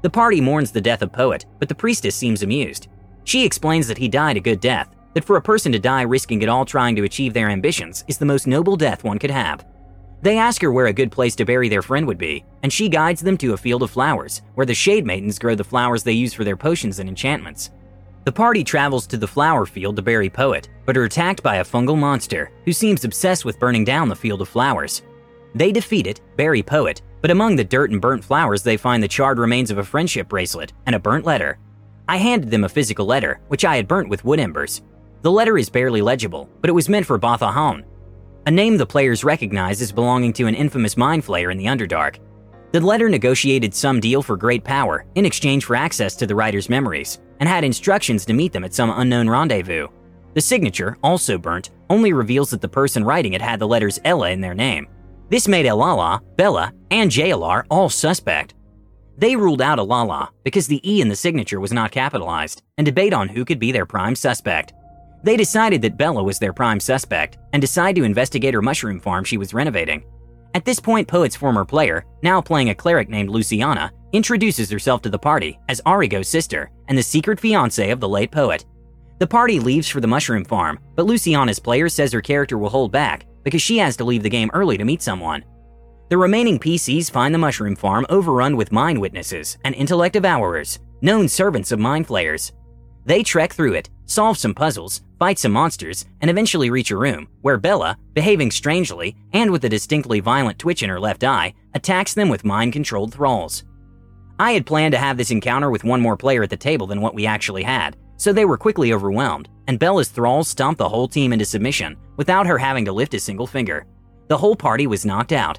The 0.00 0.08
party 0.08 0.40
mourns 0.40 0.72
the 0.72 0.80
death 0.80 1.02
of 1.02 1.12
Poet, 1.12 1.44
but 1.58 1.68
the 1.68 1.74
priestess 1.74 2.16
seems 2.16 2.42
amused. 2.42 2.88
She 3.24 3.44
explains 3.44 3.86
that 3.88 3.98
he 3.98 4.08
died 4.08 4.38
a 4.38 4.40
good 4.40 4.60
death, 4.60 4.96
that 5.12 5.26
for 5.26 5.36
a 5.36 5.42
person 5.42 5.72
to 5.72 5.78
die 5.78 6.02
risking 6.02 6.40
it 6.40 6.48
all 6.48 6.64
trying 6.64 6.96
to 6.96 7.04
achieve 7.04 7.34
their 7.34 7.50
ambitions 7.50 8.02
is 8.08 8.16
the 8.16 8.24
most 8.24 8.46
noble 8.46 8.76
death 8.76 9.04
one 9.04 9.18
could 9.18 9.30
have. 9.30 9.66
They 10.22 10.38
ask 10.38 10.62
her 10.62 10.72
where 10.72 10.86
a 10.86 10.92
good 10.94 11.12
place 11.12 11.36
to 11.36 11.44
bury 11.44 11.68
their 11.68 11.82
friend 11.82 12.06
would 12.06 12.16
be, 12.16 12.46
and 12.62 12.72
she 12.72 12.88
guides 12.88 13.20
them 13.20 13.36
to 13.38 13.52
a 13.52 13.58
field 13.58 13.82
of 13.82 13.90
flowers, 13.90 14.40
where 14.54 14.64
the 14.64 14.74
Shade 14.74 15.04
Maidens 15.04 15.38
grow 15.38 15.54
the 15.54 15.62
flowers 15.62 16.02
they 16.02 16.12
use 16.12 16.32
for 16.32 16.44
their 16.44 16.56
potions 16.56 16.98
and 16.98 17.10
enchantments. 17.10 17.68
The 18.26 18.32
party 18.32 18.64
travels 18.64 19.06
to 19.06 19.16
the 19.16 19.28
flower 19.28 19.66
field 19.66 19.94
to 19.94 20.02
bury 20.02 20.28
Poet, 20.28 20.68
but 20.84 20.96
are 20.96 21.04
attacked 21.04 21.44
by 21.44 21.58
a 21.58 21.64
fungal 21.64 21.96
monster 21.96 22.50
who 22.64 22.72
seems 22.72 23.04
obsessed 23.04 23.44
with 23.44 23.60
burning 23.60 23.84
down 23.84 24.08
the 24.08 24.16
field 24.16 24.42
of 24.42 24.48
flowers. 24.48 25.02
They 25.54 25.70
defeat 25.70 26.08
it, 26.08 26.20
bury 26.36 26.60
Poet, 26.60 27.02
but 27.20 27.30
among 27.30 27.54
the 27.54 27.62
dirt 27.62 27.92
and 27.92 28.00
burnt 28.00 28.24
flowers 28.24 28.64
they 28.64 28.76
find 28.76 29.00
the 29.00 29.06
charred 29.06 29.38
remains 29.38 29.70
of 29.70 29.78
a 29.78 29.84
friendship 29.84 30.28
bracelet 30.28 30.72
and 30.86 30.96
a 30.96 30.98
burnt 30.98 31.24
letter. 31.24 31.60
I 32.08 32.16
handed 32.16 32.50
them 32.50 32.64
a 32.64 32.68
physical 32.68 33.06
letter, 33.06 33.38
which 33.46 33.64
I 33.64 33.76
had 33.76 33.86
burnt 33.86 34.08
with 34.08 34.24
wood 34.24 34.40
embers. 34.40 34.82
The 35.22 35.30
letter 35.30 35.56
is 35.56 35.70
barely 35.70 36.02
legible, 36.02 36.50
but 36.60 36.68
it 36.68 36.74
was 36.74 36.88
meant 36.88 37.06
for 37.06 37.18
Bathahan, 37.18 37.84
a 38.46 38.50
name 38.50 38.76
the 38.76 38.86
players 38.86 39.22
recognize 39.22 39.80
as 39.80 39.92
belonging 39.92 40.32
to 40.32 40.48
an 40.48 40.56
infamous 40.56 40.96
mind 40.96 41.24
flayer 41.24 41.52
in 41.52 41.58
the 41.58 41.66
Underdark. 41.66 42.18
The 42.72 42.80
letter 42.80 43.08
negotiated 43.08 43.72
some 43.72 44.00
deal 44.00 44.20
for 44.20 44.36
great 44.36 44.64
power 44.64 45.06
in 45.14 45.24
exchange 45.24 45.64
for 45.64 45.76
access 45.76 46.16
to 46.16 46.26
the 46.26 46.34
writer's 46.34 46.68
memories, 46.68 47.20
and 47.40 47.48
had 47.48 47.64
instructions 47.64 48.24
to 48.26 48.32
meet 48.32 48.52
them 48.52 48.64
at 48.64 48.74
some 48.74 48.90
unknown 48.90 49.28
rendezvous. 49.28 49.88
The 50.34 50.40
signature, 50.40 50.98
also 51.02 51.38
burnt, 51.38 51.70
only 51.88 52.12
reveals 52.12 52.50
that 52.50 52.60
the 52.60 52.68
person 52.68 53.04
writing 53.04 53.32
it 53.32 53.40
had 53.40 53.58
the 53.58 53.68
letters 53.68 53.98
Ella 54.04 54.30
in 54.30 54.40
their 54.40 54.54
name. 54.54 54.86
This 55.28 55.48
made 55.48 55.66
Elala, 55.66 56.20
Bella, 56.36 56.72
and 56.90 57.10
JLR 57.10 57.64
all 57.70 57.88
suspect. 57.88 58.54
They 59.18 59.34
ruled 59.34 59.62
out 59.62 59.78
Elala 59.78 60.28
because 60.44 60.66
the 60.66 60.86
E 60.88 61.00
in 61.00 61.08
the 61.08 61.16
signature 61.16 61.58
was 61.58 61.72
not 61.72 61.90
capitalized, 61.90 62.62
and 62.76 62.84
debate 62.84 63.14
on 63.14 63.28
who 63.28 63.44
could 63.44 63.58
be 63.58 63.72
their 63.72 63.86
prime 63.86 64.14
suspect. 64.14 64.74
They 65.22 65.36
decided 65.36 65.80
that 65.82 65.96
Bella 65.96 66.22
was 66.22 66.38
their 66.38 66.52
prime 66.52 66.78
suspect 66.78 67.38
and 67.52 67.60
decide 67.60 67.96
to 67.96 68.04
investigate 68.04 68.54
her 68.54 68.62
mushroom 68.62 69.00
farm 69.00 69.24
she 69.24 69.38
was 69.38 69.54
renovating. 69.54 70.04
At 70.54 70.64
this 70.64 70.78
point, 70.78 71.08
Poet's 71.08 71.34
former 71.34 71.64
player, 71.64 72.04
now 72.22 72.40
playing 72.40 72.68
a 72.68 72.74
cleric 72.74 73.08
named 73.08 73.30
Luciana, 73.30 73.90
introduces 74.12 74.70
herself 74.70 75.02
to 75.02 75.10
the 75.10 75.18
party 75.18 75.58
as 75.68 75.80
Arigo's 75.86 76.28
sister 76.28 76.70
and 76.88 76.96
the 76.96 77.02
secret 77.02 77.40
fiance 77.40 77.90
of 77.90 78.00
the 78.00 78.08
late 78.08 78.30
poet. 78.30 78.64
The 79.18 79.26
party 79.26 79.58
leaves 79.60 79.88
for 79.88 80.00
the 80.00 80.06
mushroom 80.06 80.44
farm, 80.44 80.78
but 80.94 81.06
Luciana's 81.06 81.58
player 81.58 81.88
says 81.88 82.12
her 82.12 82.20
character 82.20 82.58
will 82.58 82.68
hold 82.68 82.92
back 82.92 83.26
because 83.44 83.62
she 83.62 83.78
has 83.78 83.96
to 83.96 84.04
leave 84.04 84.22
the 84.22 84.28
game 84.28 84.50
early 84.52 84.76
to 84.76 84.84
meet 84.84 85.02
someone. 85.02 85.44
The 86.08 86.18
remaining 86.18 86.58
PCs 86.58 87.10
find 87.10 87.34
the 87.34 87.38
mushroom 87.38 87.74
farm 87.74 88.06
overrun 88.08 88.56
with 88.56 88.72
mind 88.72 89.00
witnesses 89.00 89.58
and 89.64 89.74
intellect 89.74 90.12
devourers, 90.12 90.78
known 91.00 91.28
servants 91.28 91.72
of 91.72 91.78
mind 91.78 92.06
flayers. 92.06 92.52
They 93.06 93.22
trek 93.22 93.52
through 93.52 93.74
it, 93.74 93.88
solve 94.04 94.36
some 94.36 94.54
puzzles, 94.54 95.02
fight 95.18 95.38
some 95.38 95.52
monsters, 95.52 96.04
and 96.20 96.30
eventually 96.30 96.70
reach 96.70 96.90
a 96.90 96.96
room 96.96 97.28
where 97.40 97.56
Bella, 97.56 97.96
behaving 98.14 98.50
strangely 98.50 99.16
and 99.32 99.50
with 99.50 99.64
a 99.64 99.68
distinctly 99.68 100.20
violent 100.20 100.58
twitch 100.58 100.82
in 100.82 100.90
her 100.90 101.00
left 101.00 101.24
eye, 101.24 101.54
attacks 101.74 102.14
them 102.14 102.28
with 102.28 102.44
mind 102.44 102.72
controlled 102.72 103.14
thralls. 103.14 103.64
I 104.38 104.52
had 104.52 104.66
planned 104.66 104.92
to 104.92 104.98
have 104.98 105.16
this 105.16 105.30
encounter 105.30 105.70
with 105.70 105.84
one 105.84 106.00
more 106.00 106.16
player 106.16 106.42
at 106.42 106.50
the 106.50 106.56
table 106.56 106.86
than 106.86 107.00
what 107.00 107.14
we 107.14 107.26
actually 107.26 107.62
had, 107.62 107.96
so 108.16 108.32
they 108.32 108.44
were 108.44 108.58
quickly 108.58 108.92
overwhelmed, 108.92 109.48
and 109.66 109.78
Bella's 109.78 110.08
thralls 110.08 110.48
stomped 110.48 110.78
the 110.78 110.88
whole 110.88 111.08
team 111.08 111.32
into 111.32 111.44
submission 111.44 111.96
without 112.16 112.46
her 112.46 112.58
having 112.58 112.84
to 112.84 112.92
lift 112.92 113.14
a 113.14 113.20
single 113.20 113.46
finger. 113.46 113.86
The 114.28 114.36
whole 114.36 114.56
party 114.56 114.86
was 114.86 115.06
knocked 115.06 115.32
out. 115.32 115.58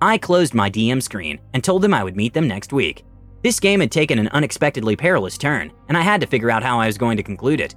I 0.00 0.18
closed 0.18 0.54
my 0.54 0.70
DM 0.70 1.02
screen 1.02 1.38
and 1.54 1.62
told 1.62 1.82
them 1.82 1.94
I 1.94 2.04
would 2.04 2.16
meet 2.16 2.34
them 2.34 2.48
next 2.48 2.72
week. 2.72 3.04
This 3.42 3.60
game 3.60 3.80
had 3.80 3.92
taken 3.92 4.18
an 4.18 4.28
unexpectedly 4.28 4.96
perilous 4.96 5.38
turn, 5.38 5.72
and 5.88 5.96
I 5.96 6.02
had 6.02 6.20
to 6.20 6.26
figure 6.26 6.50
out 6.50 6.64
how 6.64 6.80
I 6.80 6.86
was 6.86 6.98
going 6.98 7.16
to 7.16 7.22
conclude 7.22 7.60
it. 7.60 7.76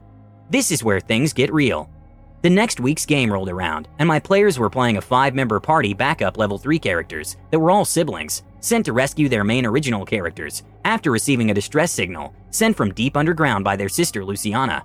This 0.49 0.71
is 0.71 0.83
where 0.83 0.99
things 0.99 1.31
get 1.31 1.53
real. 1.53 1.89
The 2.41 2.49
next 2.49 2.79
week's 2.79 3.05
game 3.05 3.31
rolled 3.31 3.49
around, 3.49 3.87
and 3.99 4.07
my 4.07 4.19
players 4.19 4.57
were 4.57 4.69
playing 4.69 4.97
a 4.97 5.01
five 5.01 5.35
member 5.35 5.59
party 5.59 5.93
backup 5.93 6.37
level 6.37 6.57
3 6.57 6.79
characters 6.79 7.37
that 7.51 7.59
were 7.59 7.69
all 7.69 7.85
siblings, 7.85 8.43
sent 8.59 8.85
to 8.85 8.93
rescue 8.93 9.29
their 9.29 9.43
main 9.43 9.65
original 9.65 10.05
characters 10.05 10.63
after 10.85 11.11
receiving 11.11 11.51
a 11.51 11.53
distress 11.53 11.91
signal 11.91 12.33
sent 12.51 12.75
from 12.75 12.93
deep 12.93 13.15
underground 13.15 13.63
by 13.63 13.75
their 13.75 13.89
sister 13.89 14.23
Luciana. 14.23 14.83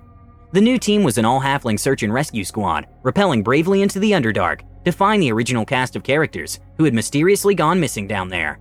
The 0.51 0.61
new 0.61 0.77
team 0.77 1.03
was 1.03 1.17
an 1.17 1.25
all 1.25 1.41
halfling 1.41 1.79
search 1.79 2.03
and 2.03 2.13
rescue 2.13 2.43
squad, 2.43 2.87
rappelling 3.03 3.43
bravely 3.43 3.81
into 3.81 3.99
the 3.99 4.11
Underdark 4.11 4.61
to 4.85 4.91
find 4.91 5.21
the 5.21 5.31
original 5.31 5.65
cast 5.65 5.95
of 5.95 6.03
characters 6.03 6.59
who 6.77 6.83
had 6.83 6.93
mysteriously 6.93 7.55
gone 7.55 7.79
missing 7.79 8.07
down 8.07 8.29
there. 8.29 8.59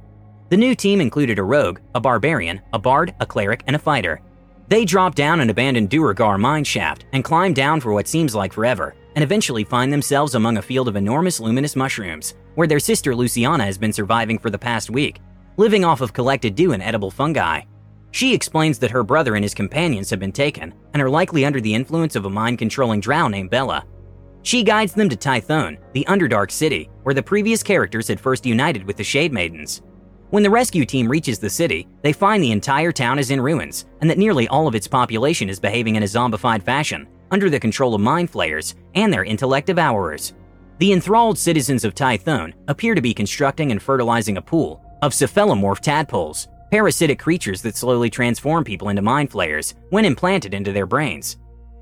The 0.49 0.57
new 0.57 0.75
team 0.75 1.01
included 1.01 1.39
a 1.39 1.43
rogue, 1.43 1.81
a 1.95 2.01
barbarian, 2.01 2.61
a 2.73 2.79
bard, 2.79 3.15
a 3.21 3.27
cleric, 3.27 3.63
and 3.67 3.77
a 3.77 3.79
fighter, 3.79 4.21
they 4.69 4.85
drop 4.85 5.15
down 5.15 5.41
an 5.41 5.51
abandoned 5.51 5.91
Duergar 5.91 6.39
mine 6.39 6.65
shaft 6.65 7.05
and 7.13 7.23
climb 7.23 7.53
down 7.53 7.81
for 7.81 7.93
what 7.93 8.09
seems 8.09 8.35
like 8.35 8.53
forever, 8.53 8.95
and 9.15 9.23
eventually 9.23 9.63
find 9.63 9.93
themselves 9.93 10.35
among 10.35 10.57
a 10.57 10.63
field 10.63 10.89
of 10.89 10.97
enormous 10.97 11.39
luminous 11.39 11.77
mushrooms, 11.77 12.35
where 12.55 12.67
their 12.67 12.81
sister 12.81 13.15
Luciana 13.15 13.65
has 13.65 13.79
been 13.79 13.93
surviving 13.93 14.39
for 14.39 14.51
the 14.51 14.59
past 14.59 14.91
week, 14.91 15.21
living 15.57 15.85
off 15.85 16.01
of 16.01 16.13
collected 16.13 16.55
dew 16.55 16.73
and 16.73 16.83
edible 16.83 17.11
fungi. 17.11 17.63
She 18.11 18.33
explains 18.33 18.79
that 18.79 18.91
her 18.91 19.03
brother 19.03 19.35
and 19.35 19.45
his 19.45 19.55
companions 19.55 20.09
have 20.11 20.21
been 20.21 20.33
taken 20.33 20.73
and 20.93 21.03
are 21.03 21.11
likely 21.11 21.45
under 21.45 21.61
the 21.61 21.75
influence 21.75 22.15
of 22.15 22.25
a 22.25 22.31
mind 22.31 22.59
controlling 22.59 23.01
drow 23.01 23.29
named 23.29 23.51
Bella. 23.51 23.85
She 24.43 24.63
guides 24.63 24.93
them 24.93 25.09
to 25.09 25.17
Tythone, 25.17 25.79
the 25.95 26.05
Underdark 26.09 26.51
city, 26.51 26.91
where 27.03 27.15
the 27.15 27.23
previous 27.23 27.63
characters 27.63 28.09
had 28.09 28.21
first 28.21 28.47
united 28.47 28.85
with 28.85 28.97
the 28.97 29.03
Shade 29.03 29.33
Maidens. 29.33 29.83
When 30.31 30.43
the 30.43 30.51
rescue 30.51 30.85
team 30.85 31.09
reaches 31.09 31.39
the 31.39 31.49
city, 31.49 31.89
they 32.03 32.13
find 32.13 32.43
the 32.43 32.53
entire 32.53 32.93
town 32.93 33.19
is 33.19 33.31
in 33.31 33.41
ruins 33.41 33.87
and 34.01 34.11
that 34.11 34.19
nearly 34.19 34.47
all 34.49 34.69
of 34.69 34.75
its 34.75 34.87
population 34.87 35.49
is 35.49 35.59
behaving 35.59 35.97
in 35.97 36.03
a 36.03 36.07
zombified 36.07 36.63
fashion, 36.63 37.07
under 37.31 37.49
the 37.49 37.59
control 37.59 37.95
of 37.95 38.01
mind 38.01 38.31
flayers 38.31 38.75
and 38.95 39.13
their 39.13 39.25
intellect 39.25 39.67
devourers. 39.67 40.35
The 40.79 40.93
enthralled 40.93 41.39
citizens 41.39 41.85
of 41.85 41.95
Tythone 41.95 42.53
appear 42.67 42.97
to 42.97 43.01
be 43.01 43.15
constructing 43.15 43.71
and 43.71 43.81
fertilizing 43.81 44.37
a 44.37 44.43
pool 44.43 44.85
of 45.03 45.13
cephalomorph 45.13 45.79
tadpoles, 45.79 46.49
parasitic 46.73 47.21
creatures 47.21 47.63
that 47.63 47.77
slowly 47.77 48.11
transform 48.11 48.65
people 48.65 48.89
into 48.89 49.01
mind 49.01 49.31
flayers 49.31 49.75
when 49.91 50.05
implanted 50.05 50.53
into 50.53 50.73
their 50.73 50.87
brains. 50.87 51.37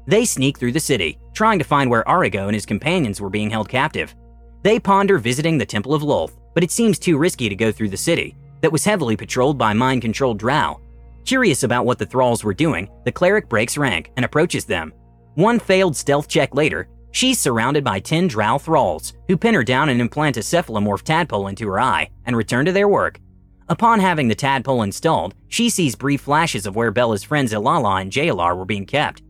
They 0.07 0.27
sneak 0.27 0.59
through 0.59 0.73
the 0.73 0.81
city, 0.81 1.19
trying 1.33 1.59
to 1.59 1.65
find 1.65 1.89
where 1.89 2.05
Arigo 2.05 2.47
and 2.47 2.55
his 2.55 2.67
companions 2.67 3.19
were 3.19 3.31
being 3.31 3.49
held 3.49 3.69
captive. 3.69 4.15
They 4.63 4.79
ponder 4.79 5.19
visiting 5.19 5.57
the 5.57 5.65
Temple 5.65 5.95
of 5.95 6.03
Lolth, 6.03 6.37
but 6.55 6.63
it 6.63 6.71
seems 6.71 6.99
too 6.99 7.17
risky 7.17 7.49
to 7.49 7.57
go 7.57 7.73
through 7.73 7.89
the 7.89 7.97
city, 7.97 8.37
that 8.61 8.73
was 8.73 8.85
heavily 8.85 9.17
patrolled 9.17 9.57
by 9.57 9.73
mind 9.73 10.03
controlled 10.03 10.39
drow. 10.39 10.81
Curious 11.25 11.63
about 11.63 11.87
what 11.87 11.99
the 11.99 12.07
thralls 12.07 12.45
were 12.45 12.53
doing, 12.53 12.91
the 13.05 13.13
cleric 13.13 13.49
breaks 13.49 13.79
rank 13.79 14.11
and 14.17 14.25
approaches 14.25 14.67
them. 14.67 14.93
One 15.35 15.59
failed 15.59 15.97
stealth 15.97 16.29
check 16.29 16.55
later, 16.55 16.89
she's 17.13 17.39
surrounded 17.39 17.85
by 17.85 18.01
10 18.01 18.27
drow 18.27 18.59
thralls, 18.59 19.13
who 19.29 19.37
pin 19.37 19.55
her 19.55 19.63
down 19.63 19.89
and 19.89 20.01
implant 20.01 20.37
a 20.37 20.41
cephalomorph 20.41 21.03
tadpole 21.03 21.47
into 21.47 21.69
her 21.69 21.79
eye 21.79 22.11
and 22.27 22.37
return 22.37 22.65
to 22.65 22.73
their 22.73 22.89
work. 22.89 23.21
Upon 23.69 24.01
having 24.01 24.29
the 24.29 24.35
tadpole 24.35 24.83
installed, 24.83 25.35
she 25.49 25.71
sees 25.71 25.95
brief 25.95 26.23
flashes 26.23 26.67
of 26.67 26.77
where 26.77 26.91
Bella's 26.91 27.23
friends 27.23 27.53
Ilala 27.53 28.03
and 28.03 28.13
JLR 28.13 28.57
were 28.57 28.65
being 28.65 28.85
kept. 28.85 29.23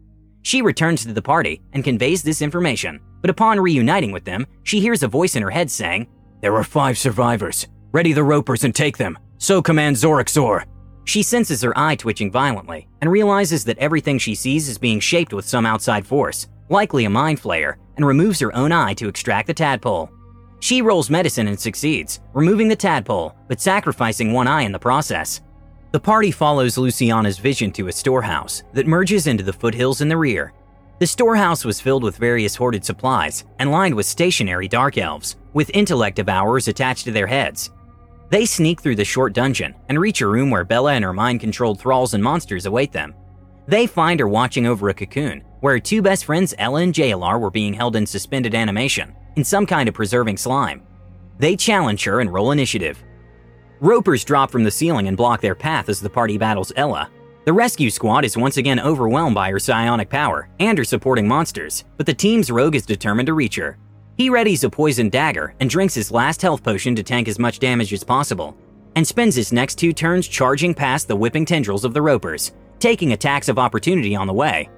She 0.43 0.63
returns 0.63 1.05
to 1.05 1.13
the 1.13 1.23
party 1.23 1.61
and 1.73 1.85
conveys 1.85 2.23
this 2.23 2.43
information, 2.43 3.01
but 3.21 3.31
upon 3.31 3.61
reuniting 3.61 4.11
with 4.11 4.25
them, 4.25 4.47
she 4.65 4.81
hears 4.81 5.03
a 5.03 5.09
voice 5.09 5.37
in 5.37 5.43
her 5.43 5.51
head 5.51 5.71
saying, 5.71 6.09
There 6.41 6.57
are 6.57 6.65
five 6.65 6.99
survivors. 6.99 7.69
Ready 7.93 8.13
the 8.13 8.25
ropers 8.25 8.65
and 8.65 8.75
take 8.75 8.97
them. 8.97 9.19
So 9.39 9.63
commands 9.63 10.03
Zorixor. 10.03 10.65
She 11.05 11.23
senses 11.23 11.63
her 11.63 11.77
eye 11.79 11.97
twitching 11.97 12.31
violently 12.31 12.89
and 13.01 13.11
realizes 13.11 13.65
that 13.65 13.79
everything 13.79 14.19
she 14.19 14.35
sees 14.35 14.69
is 14.69 14.79
being 14.79 15.01
shaped 15.01 15.33
with 15.33 15.45
some 15.45 15.67
outside 15.67 16.07
force, 16.07 16.49
likely 16.73 17.05
a 17.05 17.11
mind 17.11 17.41
flayer, 17.41 17.77
and 17.97 18.05
removes 18.05 18.41
her 18.41 18.55
own 18.57 18.73
eye 18.73 18.95
to 18.95 19.09
extract 19.09 19.47
the 19.47 19.55
tadpole. 19.55 20.11
She 20.59 20.83
rolls 20.83 21.11
medicine 21.11 21.47
and 21.47 21.61
succeeds, 21.61 22.21
removing 22.33 22.69
the 22.69 22.77
tadpole, 22.77 23.37
but 23.47 23.61
sacrificing 23.61 24.33
one 24.33 24.49
eye 24.49 24.63
in 24.63 24.73
the 24.73 24.79
process. 24.79 25.41
The 25.93 26.01
party 26.01 26.31
follows 26.31 26.79
Luciana's 26.79 27.39
vision 27.39 27.71
to 27.73 27.89
a 27.89 27.93
storehouse 27.93 28.65
that 28.73 28.87
merges 28.87 29.27
into 29.27 29.45
the 29.45 29.53
foothills 29.53 30.01
in 30.01 30.09
the 30.09 30.17
rear. 30.17 30.53
The 30.99 31.07
storehouse 31.07 31.65
was 31.65 31.81
filled 31.81 32.03
with 32.03 32.17
various 32.17 32.57
hoarded 32.57 32.85
supplies 32.85 33.45
and 33.59 33.71
lined 33.71 33.95
with 33.95 34.07
stationary 34.07 34.69
dark 34.69 34.99
elves, 34.99 35.37
with 35.53 35.71
intellect 35.75 36.17
devourers 36.17 36.69
attached 36.69 37.05
to 37.05 37.13
their 37.13 37.27
heads, 37.27 37.71
they 38.33 38.47
sneak 38.47 38.81
through 38.81 38.97
the 38.97 39.05
short 39.05 39.35
dungeon 39.35 39.75
and 39.91 40.01
reach 40.01 40.23
a 40.23 40.27
room 40.27 40.51
where 40.51 40.65
Bella 40.65 40.95
and 40.95 41.05
her 41.05 41.13
mind 41.13 41.41
controlled 41.41 41.79
thralls 41.79 42.15
and 42.15 42.25
monsters 42.25 42.65
await 42.65 42.91
them. 42.91 43.15
They 43.69 43.87
find 43.87 44.19
her 44.21 44.27
watching 44.27 44.65
over 44.65 44.89
a 44.89 44.95
cocoon, 44.95 45.45
where 45.63 45.81
two 45.81 46.03
best 46.03 46.27
friends, 46.27 46.55
Ella 46.59 46.83
and 46.83 46.93
JLR, 46.93 47.41
were 47.41 47.51
being 47.51 47.73
held 47.73 47.97
in 47.97 48.05
suspended 48.05 48.55
animation, 48.55 49.15
in 49.37 49.45
some 49.45 49.65
kind 49.65 49.89
of 49.89 49.95
preserving 49.95 50.37
slime. 50.37 50.83
They 51.39 51.57
challenge 51.57 52.05
her 52.05 52.21
and 52.21 52.33
roll 52.33 52.51
initiative. 52.51 53.03
Ropers 53.81 54.25
drop 54.25 54.51
from 54.51 54.65
the 54.65 54.71
ceiling 54.71 55.09
and 55.09 55.17
block 55.17 55.41
their 55.41 55.55
path 55.55 55.89
as 55.89 56.01
the 56.01 56.11
party 56.11 56.37
battles 56.37 56.73
Ella. 56.77 57.11
The 57.45 57.53
rescue 57.53 57.91
squad 57.91 58.25
is 58.25 58.37
once 58.37 58.57
again 58.57 58.81
overwhelmed 58.81 59.37
by 59.37 59.51
her 59.51 59.59
psionic 59.59 60.11
power 60.11 60.49
and 60.61 60.77
her 60.77 60.85
supporting 60.85 61.27
monsters, 61.27 61.85
but 61.97 62.07
the 62.07 62.15
team's 62.15 62.51
rogue 62.51 62.75
is 62.75 62.85
determined 62.85 63.27
to 63.27 63.35
reach 63.35 63.57
her. 63.57 63.79
He 64.17 64.31
readies 64.31 64.65
a 64.65 64.71
poison 64.71 65.09
dagger 65.09 65.55
and 65.61 65.71
drinks 65.71 65.95
his 65.95 66.11
last 66.11 66.43
health 66.43 66.63
potion 66.63 66.95
to 66.97 67.03
tank 67.05 67.29
as 67.29 67.39
much 67.39 67.61
damage 67.61 67.93
as 67.93 68.05
possible, 68.05 68.57
and 68.97 69.07
spends 69.07 69.37
his 69.37 69.53
next 69.53 69.77
two 69.77 69.93
turns 69.93 70.29
charging 70.29 70.75
past 70.75 71.09
the 71.09 71.17
whipping 71.17 71.45
tendrils 71.45 71.85
of 71.85 71.95
the 71.95 72.03
Ropers, 72.03 72.53
taking 72.79 73.13
attacks 73.13 73.49
of 73.49 73.59
opportunity 73.59 74.17
on 74.17 74.27
the 74.27 74.33
way. 74.33 74.69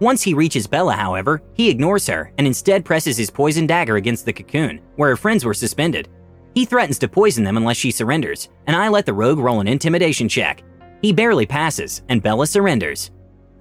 Once 0.00 0.22
he 0.22 0.34
reaches 0.34 0.66
Bella, 0.66 0.94
however, 0.94 1.42
he 1.54 1.70
ignores 1.70 2.06
her 2.06 2.32
and 2.38 2.46
instead 2.46 2.84
presses 2.84 3.16
his 3.16 3.30
poison 3.30 3.66
dagger 3.66 3.96
against 3.96 4.24
the 4.24 4.32
cocoon, 4.32 4.80
where 4.96 5.10
her 5.10 5.16
friends 5.16 5.44
were 5.44 5.54
suspended. 5.54 6.08
He 6.54 6.64
threatens 6.64 6.98
to 6.98 7.08
poison 7.08 7.44
them 7.44 7.56
unless 7.56 7.76
she 7.76 7.90
surrenders, 7.90 8.48
and 8.66 8.76
I 8.76 8.88
let 8.88 9.06
the 9.06 9.14
rogue 9.14 9.38
roll 9.38 9.60
an 9.60 9.68
intimidation 9.68 10.28
check. 10.28 10.62
He 11.00 11.12
barely 11.12 11.46
passes, 11.46 12.02
and 12.08 12.22
Bella 12.22 12.46
surrenders. 12.46 13.10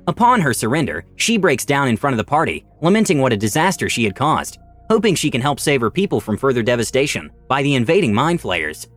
Upon 0.08 0.42
her 0.42 0.54
surrender, 0.54 1.06
she 1.16 1.38
breaks 1.38 1.64
down 1.64 1.88
in 1.88 1.96
front 1.96 2.14
of 2.14 2.18
the 2.18 2.24
party, 2.24 2.66
lamenting 2.82 3.20
what 3.20 3.34
a 3.34 3.38
disaster 3.38 3.88
she 3.88 4.04
had 4.04 4.16
caused, 4.16 4.58
hoping 4.90 5.16
she 5.16 5.32
can 5.32 5.42
help 5.42 5.60
save 5.60 5.80
her 5.82 5.92
people 5.92 6.20
from 6.20 6.38
further 6.38 6.64
devastation 6.64 7.32
by 7.48 7.62
the 7.64 7.76
invading 7.76 8.14
mind 8.14 8.42
flayers. 8.42 8.88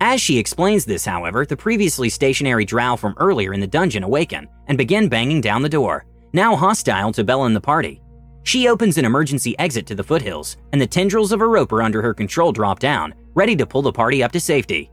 As 0.00 0.20
she 0.20 0.38
explains 0.38 0.84
this, 0.84 1.04
however, 1.04 1.46
the 1.46 1.56
previously 1.56 2.08
stationary 2.08 2.64
drow 2.64 2.96
from 2.96 3.14
earlier 3.18 3.52
in 3.52 3.60
the 3.60 3.66
dungeon 3.66 4.02
awaken 4.02 4.46
and 4.66 4.76
begin 4.76 5.08
banging 5.08 5.40
down 5.40 5.62
the 5.62 5.68
door, 5.68 6.04
now 6.32 6.56
hostile 6.56 7.12
to 7.12 7.24
Bella 7.24 7.46
and 7.46 7.56
the 7.56 7.60
party. 7.60 8.00
She 8.42 8.68
opens 8.68 8.96
an 8.96 9.04
emergency 9.04 9.58
exit 9.58 9.86
to 9.86 9.94
the 9.94 10.04
foothills, 10.04 10.56
and 10.72 10.80
the 10.80 10.86
tendrils 10.86 11.32
of 11.32 11.40
a 11.40 11.46
roper 11.46 11.82
under 11.82 12.00
her 12.00 12.14
control 12.14 12.52
drop 12.52 12.78
down, 12.78 13.14
ready 13.34 13.54
to 13.56 13.66
pull 13.66 13.82
the 13.82 13.92
party 13.92 14.22
up 14.22 14.32
to 14.32 14.40
safety. 14.40 14.90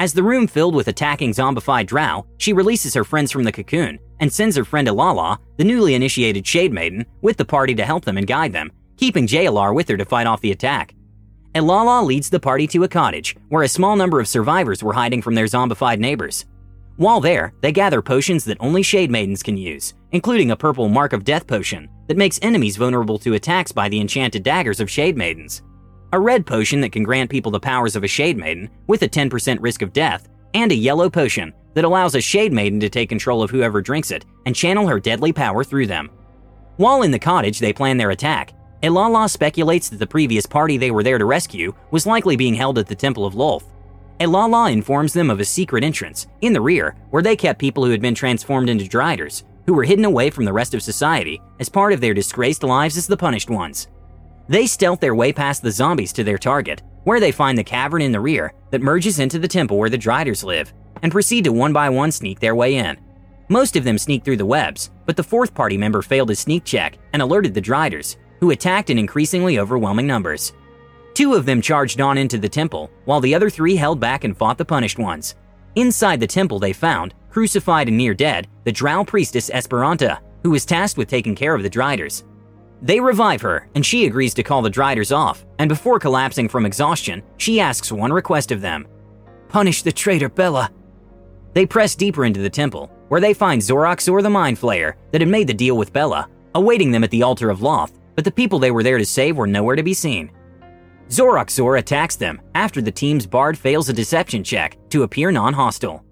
As 0.00 0.12
the 0.12 0.22
room 0.22 0.46
filled 0.46 0.74
with 0.74 0.88
attacking 0.88 1.32
zombified 1.32 1.86
drow, 1.86 2.24
she 2.36 2.52
releases 2.52 2.94
her 2.94 3.04
friends 3.04 3.32
from 3.32 3.44
the 3.44 3.52
cocoon 3.52 3.98
and 4.20 4.32
sends 4.32 4.56
her 4.56 4.64
friend 4.64 4.86
Ilala, 4.86 5.38
the 5.56 5.64
newly 5.64 5.94
initiated 5.94 6.46
Shade 6.46 6.72
Maiden, 6.72 7.04
with 7.20 7.36
the 7.36 7.44
party 7.44 7.74
to 7.74 7.84
help 7.84 8.04
them 8.04 8.18
and 8.18 8.26
guide 8.26 8.52
them, 8.52 8.70
keeping 8.96 9.26
JLR 9.26 9.74
with 9.74 9.88
her 9.88 9.96
to 9.96 10.04
fight 10.04 10.26
off 10.26 10.40
the 10.40 10.52
attack. 10.52 10.94
Ilala 11.54 12.04
leads 12.04 12.30
the 12.30 12.38
party 12.38 12.66
to 12.68 12.84
a 12.84 12.88
cottage 12.88 13.36
where 13.48 13.62
a 13.62 13.68
small 13.68 13.96
number 13.96 14.20
of 14.20 14.28
survivors 14.28 14.82
were 14.82 14.92
hiding 14.92 15.22
from 15.22 15.34
their 15.34 15.46
zombified 15.46 15.98
neighbors. 15.98 16.46
While 16.98 17.20
there, 17.20 17.52
they 17.60 17.70
gather 17.70 18.02
potions 18.02 18.44
that 18.46 18.56
only 18.58 18.82
Shade 18.82 19.08
Maidens 19.08 19.40
can 19.40 19.56
use, 19.56 19.94
including 20.10 20.50
a 20.50 20.56
purple 20.56 20.88
Mark 20.88 21.12
of 21.12 21.22
Death 21.22 21.46
potion 21.46 21.88
that 22.08 22.16
makes 22.16 22.40
enemies 22.42 22.76
vulnerable 22.76 23.20
to 23.20 23.34
attacks 23.34 23.70
by 23.70 23.88
the 23.88 24.00
enchanted 24.00 24.42
daggers 24.42 24.80
of 24.80 24.90
Shade 24.90 25.16
Maidens, 25.16 25.62
a 26.12 26.18
red 26.18 26.44
potion 26.44 26.80
that 26.80 26.90
can 26.90 27.04
grant 27.04 27.30
people 27.30 27.52
the 27.52 27.60
powers 27.60 27.94
of 27.94 28.02
a 28.02 28.08
Shade 28.08 28.36
Maiden 28.36 28.68
with 28.88 29.02
a 29.02 29.08
10% 29.08 29.58
risk 29.60 29.82
of 29.82 29.92
death, 29.92 30.28
and 30.54 30.72
a 30.72 30.74
yellow 30.74 31.08
potion 31.08 31.54
that 31.74 31.84
allows 31.84 32.16
a 32.16 32.20
Shade 32.20 32.52
Maiden 32.52 32.80
to 32.80 32.88
take 32.88 33.08
control 33.08 33.44
of 33.44 33.50
whoever 33.50 33.80
drinks 33.80 34.10
it 34.10 34.24
and 34.44 34.56
channel 34.56 34.88
her 34.88 34.98
deadly 34.98 35.32
power 35.32 35.62
through 35.62 35.86
them. 35.86 36.10
While 36.78 37.02
in 37.02 37.12
the 37.12 37.18
cottage, 37.20 37.60
they 37.60 37.72
plan 37.72 37.96
their 37.96 38.10
attack. 38.10 38.54
Ilala 38.82 39.30
speculates 39.30 39.88
that 39.88 39.98
the 39.98 40.06
previous 40.08 40.46
party 40.46 40.76
they 40.76 40.90
were 40.90 41.04
there 41.04 41.18
to 41.18 41.24
rescue 41.26 41.72
was 41.92 42.06
likely 42.06 42.34
being 42.34 42.54
held 42.54 42.76
at 42.76 42.88
the 42.88 42.96
Temple 42.96 43.24
of 43.24 43.34
Lolth, 43.34 43.66
Elala 44.20 44.72
informs 44.72 45.12
them 45.12 45.30
of 45.30 45.38
a 45.38 45.44
secret 45.44 45.84
entrance 45.84 46.26
in 46.40 46.52
the 46.52 46.60
rear 46.60 46.96
where 47.10 47.22
they 47.22 47.36
kept 47.36 47.60
people 47.60 47.84
who 47.84 47.92
had 47.92 48.02
been 48.02 48.16
transformed 48.16 48.68
into 48.68 48.88
Driders, 48.88 49.44
who 49.64 49.74
were 49.74 49.84
hidden 49.84 50.04
away 50.04 50.28
from 50.28 50.44
the 50.44 50.52
rest 50.52 50.74
of 50.74 50.82
society 50.82 51.40
as 51.60 51.68
part 51.68 51.92
of 51.92 52.00
their 52.00 52.14
disgraced 52.14 52.64
lives 52.64 52.96
as 52.96 53.06
the 53.06 53.16
punished 53.16 53.48
ones. 53.48 53.86
They 54.48 54.66
stealth 54.66 54.98
their 54.98 55.14
way 55.14 55.32
past 55.32 55.62
the 55.62 55.70
zombies 55.70 56.12
to 56.14 56.24
their 56.24 56.38
target, 56.38 56.82
where 57.04 57.20
they 57.20 57.30
find 57.30 57.56
the 57.56 57.62
cavern 57.62 58.02
in 58.02 58.10
the 58.10 58.18
rear 58.18 58.52
that 58.70 58.82
merges 58.82 59.20
into 59.20 59.38
the 59.38 59.46
temple 59.46 59.78
where 59.78 59.90
the 59.90 59.96
Driders 59.96 60.42
live, 60.42 60.72
and 61.02 61.12
proceed 61.12 61.44
to 61.44 61.52
one 61.52 61.72
by 61.72 61.88
one 61.88 62.10
sneak 62.10 62.40
their 62.40 62.56
way 62.56 62.74
in. 62.74 62.96
Most 63.48 63.76
of 63.76 63.84
them 63.84 63.98
sneak 63.98 64.24
through 64.24 64.38
the 64.38 64.44
webs, 64.44 64.90
but 65.06 65.16
the 65.16 65.22
fourth 65.22 65.54
party 65.54 65.78
member 65.78 66.02
failed 66.02 66.30
his 66.30 66.40
sneak 66.40 66.64
check 66.64 66.98
and 67.12 67.22
alerted 67.22 67.54
the 67.54 67.60
Driders, 67.60 68.16
who 68.40 68.50
attacked 68.50 68.90
in 68.90 68.98
increasingly 68.98 69.60
overwhelming 69.60 70.08
numbers. 70.08 70.52
Two 71.18 71.34
of 71.34 71.46
them 71.46 71.60
charged 71.60 72.00
on 72.00 72.16
into 72.16 72.38
the 72.38 72.48
temple, 72.48 72.92
while 73.04 73.20
the 73.20 73.34
other 73.34 73.50
three 73.50 73.74
held 73.74 73.98
back 73.98 74.22
and 74.22 74.36
fought 74.36 74.56
the 74.56 74.64
punished 74.64 75.00
ones. 75.00 75.34
Inside 75.74 76.20
the 76.20 76.28
temple, 76.28 76.60
they 76.60 76.72
found, 76.72 77.12
crucified 77.28 77.88
and 77.88 77.96
near 77.96 78.14
dead, 78.14 78.46
the 78.62 78.70
drow 78.70 79.02
priestess 79.02 79.50
Esperanta, 79.50 80.20
who 80.44 80.50
was 80.50 80.64
tasked 80.64 80.96
with 80.96 81.08
taking 81.08 81.34
care 81.34 81.56
of 81.56 81.64
the 81.64 81.68
Driders. 81.68 82.22
They 82.82 83.00
revive 83.00 83.42
her, 83.42 83.68
and 83.74 83.84
she 83.84 84.06
agrees 84.06 84.32
to 84.34 84.44
call 84.44 84.62
the 84.62 84.70
Driders 84.70 85.10
off, 85.10 85.44
and 85.58 85.68
before 85.68 85.98
collapsing 85.98 86.48
from 86.48 86.64
exhaustion, 86.64 87.24
she 87.36 87.58
asks 87.58 87.90
one 87.90 88.12
request 88.12 88.52
of 88.52 88.60
them 88.60 88.86
Punish 89.48 89.82
the 89.82 89.90
traitor 89.90 90.28
Bella. 90.28 90.70
They 91.52 91.66
press 91.66 91.96
deeper 91.96 92.26
into 92.26 92.42
the 92.42 92.48
temple, 92.48 92.92
where 93.08 93.20
they 93.20 93.34
find 93.34 93.60
Zoraxor 93.60 94.22
the 94.22 94.30
Mind 94.30 94.56
Flayer 94.56 94.94
that 95.10 95.20
had 95.20 95.28
made 95.28 95.48
the 95.48 95.52
deal 95.52 95.76
with 95.76 95.92
Bella, 95.92 96.28
awaiting 96.54 96.92
them 96.92 97.02
at 97.02 97.10
the 97.10 97.24
altar 97.24 97.50
of 97.50 97.58
Lolth, 97.58 97.98
but 98.14 98.24
the 98.24 98.30
people 98.30 98.60
they 98.60 98.70
were 98.70 98.84
there 98.84 98.98
to 98.98 99.04
save 99.04 99.36
were 99.36 99.48
nowhere 99.48 99.74
to 99.74 99.82
be 99.82 99.94
seen. 99.94 100.30
Zoraxor 101.08 101.78
attacks 101.78 102.16
them 102.16 102.40
after 102.54 102.82
the 102.82 102.92
team's 102.92 103.26
bard 103.26 103.56
fails 103.56 103.88
a 103.88 103.94
deception 103.94 104.44
check 104.44 104.76
to 104.90 105.04
appear 105.04 105.30
non 105.30 105.54
hostile. 105.54 106.04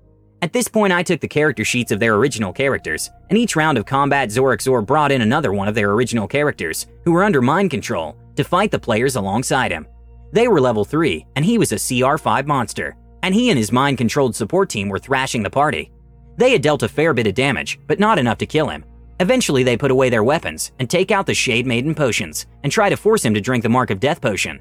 At 0.43 0.53
this 0.53 0.69
point, 0.69 0.93
I 0.93 1.03
took 1.03 1.21
the 1.21 1.29
character 1.29 1.65
sheets 1.65 1.93
of 1.93 2.01
their 2.01 2.15
original 2.15 2.53
characters, 2.53 3.11
and 3.29 3.39
each 3.39 3.57
round 3.57 3.79
of 3.79 3.85
combat, 3.85 4.31
Zoraxor 4.31 4.85
brought 4.87 5.13
in 5.13 5.23
another 5.23 5.53
one 5.53 5.69
of 5.69 5.75
their 5.75 5.93
original 5.93 6.27
characters, 6.29 6.87
who 7.05 7.13
were 7.13 7.25
under 7.25 7.43
mind 7.43 7.71
control, 7.71 8.17
to 8.37 8.45
fight 8.45 8.71
the 8.71 8.79
players 8.79 9.17
alongside 9.17 9.71
him. 9.71 9.87
They 10.33 10.49
were 10.49 10.61
level 10.61 10.85
3, 10.85 11.27
and 11.37 11.45
he 11.45 11.59
was 11.59 11.73
a 11.73 11.77
CR5 11.77 12.47
monster, 12.47 12.97
and 13.23 13.35
he 13.35 13.51
and 13.51 13.59
his 13.59 13.73
mind 13.73 13.99
controlled 13.99 14.37
support 14.37 14.71
team 14.71 14.89
were 14.89 14.99
thrashing 14.99 15.43
the 15.43 15.51
party. 15.51 15.91
They 16.37 16.53
had 16.53 16.63
dealt 16.63 16.83
a 16.83 16.89
fair 16.89 17.13
bit 17.15 17.27
of 17.27 17.35
damage, 17.35 17.79
but 17.87 17.99
not 17.99 18.19
enough 18.19 18.39
to 18.39 18.47
kill 18.47 18.69
him. 18.69 18.85
Eventually, 19.21 19.63
they 19.63 19.77
put 19.77 19.91
away 19.91 20.11
their 20.11 20.25
weapons 20.25 20.73
and 20.79 20.89
take 20.89 21.11
out 21.11 21.27
the 21.27 21.35
Shade 21.35 21.67
Maiden 21.67 21.95
potions 21.95 22.47
and 22.63 22.71
try 22.71 22.91
to 22.91 22.97
force 22.97 23.25
him 23.25 23.35
to 23.35 23.41
drink 23.41 23.63
the 23.63 23.69
Mark 23.69 23.91
of 23.91 24.01
Death 24.01 24.21
potion. 24.21 24.61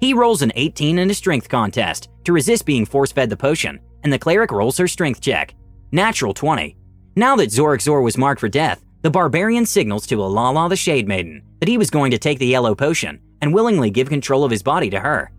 He 0.00 0.14
rolls 0.14 0.42
an 0.42 0.52
18 0.54 0.98
in 0.98 1.10
a 1.10 1.14
strength 1.14 1.48
contest 1.48 2.08
to 2.24 2.32
resist 2.32 2.66
being 2.66 2.84
force 2.84 3.12
fed 3.12 3.30
the 3.30 3.36
potion, 3.36 3.80
and 4.02 4.12
the 4.12 4.18
cleric 4.18 4.50
rolls 4.50 4.78
her 4.78 4.88
strength 4.88 5.20
check. 5.20 5.54
Natural 5.92 6.34
20. 6.34 6.76
Now 7.16 7.36
that 7.36 7.50
Zoraxor 7.50 8.02
was 8.02 8.18
marked 8.18 8.40
for 8.40 8.48
death, 8.48 8.84
the 9.02 9.10
barbarian 9.10 9.66
signals 9.66 10.06
to 10.06 10.16
Ilala 10.16 10.68
the 10.68 10.76
Shade 10.76 11.06
Maiden 11.06 11.42
that 11.60 11.68
he 11.68 11.78
was 11.78 11.90
going 11.90 12.10
to 12.10 12.18
take 12.18 12.38
the 12.38 12.46
yellow 12.46 12.74
potion 12.74 13.20
and 13.40 13.52
willingly 13.52 13.90
give 13.90 14.08
control 14.08 14.44
of 14.44 14.50
his 14.50 14.62
body 14.62 14.90
to 14.90 15.00
her. 15.00 15.30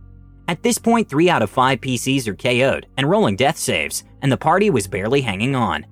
At 0.48 0.62
this 0.62 0.78
point, 0.78 1.10
3 1.10 1.30
out 1.30 1.41
of 1.41 1.50
5 1.50 1.82
PCs 1.82 2.28
are 2.28 2.36
KO'd 2.36 2.88
and 2.98 3.10
rolling 3.10 3.36
death 3.36 3.58
saves, 3.58 4.04
and 4.22 4.32
the 4.32 4.38
party 4.38 4.70
was 4.70 4.88
barely 4.88 5.22
hanging 5.22 5.56
on. 5.56 5.86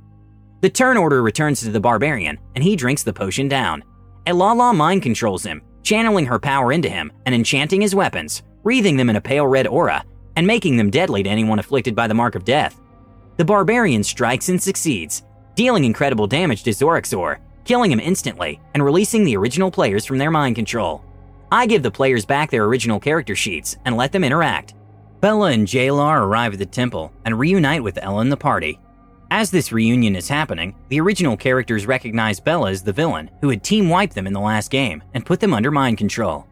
The 0.61 0.69
turn 0.69 0.95
order 0.95 1.23
returns 1.23 1.61
to 1.61 1.71
the 1.71 1.79
barbarian, 1.79 2.37
and 2.55 2.63
he 2.63 2.75
drinks 2.75 3.03
the 3.03 3.13
potion 3.13 3.49
down. 3.49 3.83
Ilala 4.27 4.75
mind 4.75 5.01
controls 5.01 5.43
him, 5.43 5.61
channeling 5.81 6.25
her 6.27 6.39
power 6.39 6.71
into 6.71 6.87
him 6.87 7.11
and 7.25 7.35
enchanting 7.35 7.81
his 7.81 7.95
weapons, 7.95 8.43
wreathing 8.63 8.97
them 8.97 9.09
in 9.09 9.15
a 9.15 9.21
pale 9.21 9.47
red 9.47 9.67
aura, 9.67 10.03
and 10.35 10.47
making 10.47 10.77
them 10.77 10.89
deadly 10.89 11.23
to 11.23 11.29
anyone 11.29 11.59
afflicted 11.59 11.95
by 11.95 12.07
the 12.07 12.13
mark 12.13 12.35
of 12.35 12.45
death. 12.45 12.79
The 13.37 13.45
barbarian 13.45 14.03
strikes 14.03 14.49
and 14.49 14.61
succeeds, 14.61 15.23
dealing 15.55 15.85
incredible 15.85 16.27
damage 16.27 16.63
to 16.63 16.71
Zoraxor, 16.71 17.39
killing 17.65 17.91
him 17.91 17.99
instantly, 17.99 18.59
and 18.73 18.83
releasing 18.83 19.23
the 19.23 19.37
original 19.37 19.71
players 19.71 20.05
from 20.05 20.17
their 20.17 20.31
mind 20.31 20.55
control. 20.55 21.03
I 21.51 21.65
give 21.65 21.83
the 21.83 21.91
players 21.91 22.25
back 22.25 22.49
their 22.49 22.65
original 22.65 22.99
character 22.99 23.35
sheets 23.35 23.77
and 23.85 23.95
let 23.95 24.11
them 24.11 24.23
interact. 24.23 24.73
Bella 25.21 25.51
and 25.51 25.67
Jalar 25.67 26.21
arrive 26.21 26.53
at 26.53 26.59
the 26.59 26.65
temple 26.65 27.13
and 27.25 27.37
reunite 27.39 27.83
with 27.83 27.97
Ella 28.01 28.21
and 28.21 28.31
the 28.31 28.37
party. 28.37 28.79
As 29.31 29.49
this 29.49 29.71
reunion 29.71 30.15
is 30.15 30.27
happening, 30.27 30.75
the 30.89 30.99
original 30.99 31.37
characters 31.37 31.87
recognize 31.87 32.39
Bella 32.39 32.71
as 32.71 32.83
the 32.83 32.91
villain 32.91 33.31
who 33.41 33.49
had 33.49 33.63
team 33.63 33.89
wiped 33.89 34.15
them 34.15 34.27
in 34.27 34.33
the 34.33 34.39
last 34.39 34.69
game 34.69 35.01
and 35.13 35.25
put 35.25 35.39
them 35.39 35.53
under 35.53 35.71
mind 35.71 35.97
control. 35.97 36.45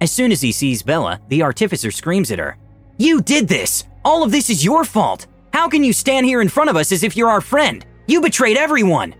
As 0.00 0.12
soon 0.12 0.32
as 0.32 0.40
he 0.40 0.52
sees 0.52 0.82
Bella, 0.82 1.20
the 1.28 1.42
artificer 1.42 1.90
screams 1.90 2.30
at 2.30 2.38
her, 2.38 2.56
You 2.98 3.20
did 3.22 3.48
this! 3.48 3.84
All 4.04 4.22
of 4.22 4.32
this 4.32 4.50
is 4.50 4.64
your 4.64 4.84
fault! 4.84 5.26
How 5.52 5.68
can 5.68 5.84
you 5.84 5.92
stand 5.92 6.26
here 6.26 6.40
in 6.40 6.48
front 6.48 6.70
of 6.70 6.76
us 6.76 6.92
as 6.92 7.02
if 7.02 7.16
you're 7.16 7.30
our 7.30 7.40
friend? 7.40 7.86
You 8.06 8.20
betrayed 8.20 8.56
everyone! 8.56 9.14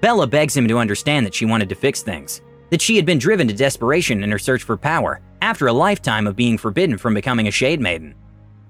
Bella 0.00 0.26
begs 0.26 0.56
him 0.56 0.68
to 0.68 0.78
understand 0.78 1.26
that 1.26 1.34
she 1.34 1.44
wanted 1.44 1.68
to 1.70 1.74
fix 1.74 2.02
things, 2.02 2.42
that 2.70 2.82
she 2.82 2.96
had 2.96 3.06
been 3.06 3.18
driven 3.18 3.48
to 3.48 3.54
desperation 3.54 4.22
in 4.22 4.30
her 4.30 4.38
search 4.38 4.62
for 4.62 4.76
power 4.76 5.20
after 5.42 5.66
a 5.66 5.72
lifetime 5.72 6.26
of 6.26 6.36
being 6.36 6.58
forbidden 6.58 6.98
from 6.98 7.14
becoming 7.14 7.48
a 7.48 7.50
Shade 7.50 7.80
Maiden. 7.80 8.14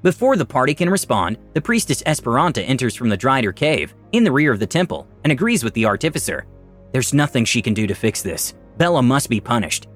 Before 0.03 0.37
the 0.37 0.47
party 0.47 0.75
can 0.75 0.89
respond, 0.89 1.39
the 1.55 1.61
priestess 1.61 2.03
Esperanta 2.05 2.63
enters 2.67 2.95
from 2.95 3.09
the 3.09 3.19
Drider 3.19 3.55
cave 3.55 3.95
in 4.13 4.25
the 4.25 4.33
rear 4.33 4.53
of 4.53 4.61
the 4.61 4.67
temple 4.67 5.09
and 5.25 5.33
agrees 5.33 5.65
with 5.65 5.75
the 5.75 5.85
artificer. 5.85 6.47
There's 6.93 7.13
nothing 7.13 7.45
she 7.45 7.61
can 7.61 7.75
do 7.75 7.87
to 7.87 7.95
fix 7.95 8.23
this. 8.23 8.55
Bella 8.79 9.03
must 9.03 9.29
be 9.29 9.41
punished. 9.41 9.89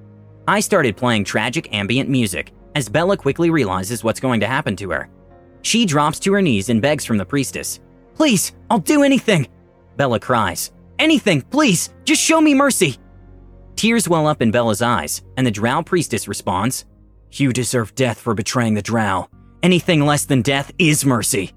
I 0.51 0.59
started 0.59 0.97
playing 0.97 1.27
tragic 1.27 1.73
ambient 1.73 2.11
music 2.11 2.51
as 2.75 2.89
Bella 2.89 3.17
quickly 3.17 3.51
realizes 3.51 4.03
what's 4.03 4.19
going 4.19 4.41
to 4.41 4.49
happen 4.49 4.75
to 4.79 4.91
her. 4.91 5.09
She 5.63 5.87
drops 5.87 6.19
to 6.21 6.33
her 6.33 6.43
knees 6.43 6.71
and 6.71 6.83
begs 6.83 7.05
from 7.05 7.19
the 7.19 7.25
priestess. 7.25 7.79
Please, 8.17 8.51
I'll 8.69 8.81
do 8.81 9.05
anything. 9.05 9.47
Bella 9.97 10.19
cries. 10.19 10.73
Anything, 10.99 11.43
please, 11.43 11.91
just 12.05 12.21
show 12.21 12.41
me 12.41 12.53
mercy. 12.53 12.97
Tears 13.77 14.09
well 14.09 14.27
up 14.27 14.43
in 14.43 14.51
Bella's 14.51 14.83
eyes, 14.83 15.23
and 15.37 15.47
the 15.47 15.53
drow 15.53 15.85
priestess 15.85 16.27
responds, 16.27 16.85
You 17.31 17.53
deserve 17.53 17.95
death 17.95 18.19
for 18.19 18.35
betraying 18.35 18.75
the 18.75 18.83
drow. 18.83 19.29
Anything 19.63 20.05
less 20.05 20.25
than 20.25 20.43
death 20.43 20.73
is 20.81 21.07
mercy. 21.07 21.53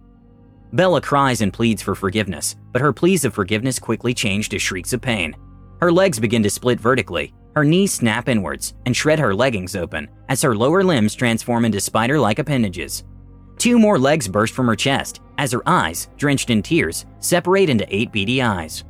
Bella 0.71 1.01
cries 1.01 1.41
and 1.41 1.51
pleads 1.51 1.81
for 1.81 1.95
forgiveness, 1.95 2.57
but 2.71 2.81
her 2.83 2.93
pleas 2.93 3.25
of 3.25 3.33
forgiveness 3.33 3.79
quickly 3.79 4.13
change 4.13 4.49
to 4.49 4.59
shrieks 4.59 4.93
of 4.93 5.01
pain. 5.01 5.35
Her 5.81 5.91
legs 5.91 6.19
begin 6.19 6.43
to 6.43 6.49
split 6.51 6.79
vertically, 6.79 7.33
Her 7.55 7.63
knees 7.63 7.93
snap 7.93 8.29
inwards 8.29 8.73
and 8.85 8.95
shred 8.95 9.19
her 9.19 9.33
leggings 9.33 9.75
open 9.75 10.09
as 10.29 10.41
her 10.41 10.55
lower 10.55 10.83
limbs 10.83 11.13
transform 11.13 11.65
into 11.65 11.79
spider 11.79 12.19
like 12.19 12.39
appendages. 12.39 13.03
Two 13.57 13.77
more 13.77 13.99
legs 13.99 14.27
burst 14.27 14.53
from 14.53 14.67
her 14.67 14.75
chest 14.75 15.21
as 15.37 15.51
her 15.51 15.61
eyes, 15.67 16.09
drenched 16.17 16.49
in 16.49 16.61
tears, 16.61 17.05
separate 17.19 17.69
into 17.69 17.85
eight 17.95 18.11
beady 18.11 18.41
eyes. 18.41 18.83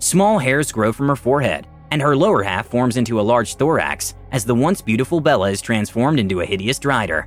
Small 0.00 0.38
hairs 0.38 0.72
grow 0.72 0.92
from 0.92 1.08
her 1.08 1.16
forehead, 1.16 1.66
and 1.90 2.02
her 2.02 2.16
lower 2.16 2.42
half 2.42 2.66
forms 2.66 2.96
into 2.96 3.20
a 3.20 3.22
large 3.22 3.54
thorax 3.54 4.14
as 4.32 4.44
the 4.44 4.54
once 4.54 4.82
beautiful 4.82 5.20
Bella 5.20 5.50
is 5.50 5.62
transformed 5.62 6.20
into 6.20 6.40
a 6.40 6.46
hideous 6.46 6.78
Drider. 6.78 7.26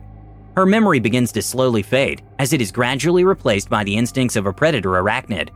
Her 0.56 0.66
memory 0.66 1.00
begins 1.00 1.32
to 1.32 1.42
slowly 1.42 1.82
fade 1.82 2.22
as 2.38 2.54
it 2.54 2.62
is 2.62 2.72
gradually 2.72 3.24
replaced 3.24 3.70
by 3.70 3.84
the 3.84 3.96
instincts 3.96 4.36
of 4.36 4.46
a 4.46 4.54
predator 4.54 4.90
arachnid. 4.90 5.50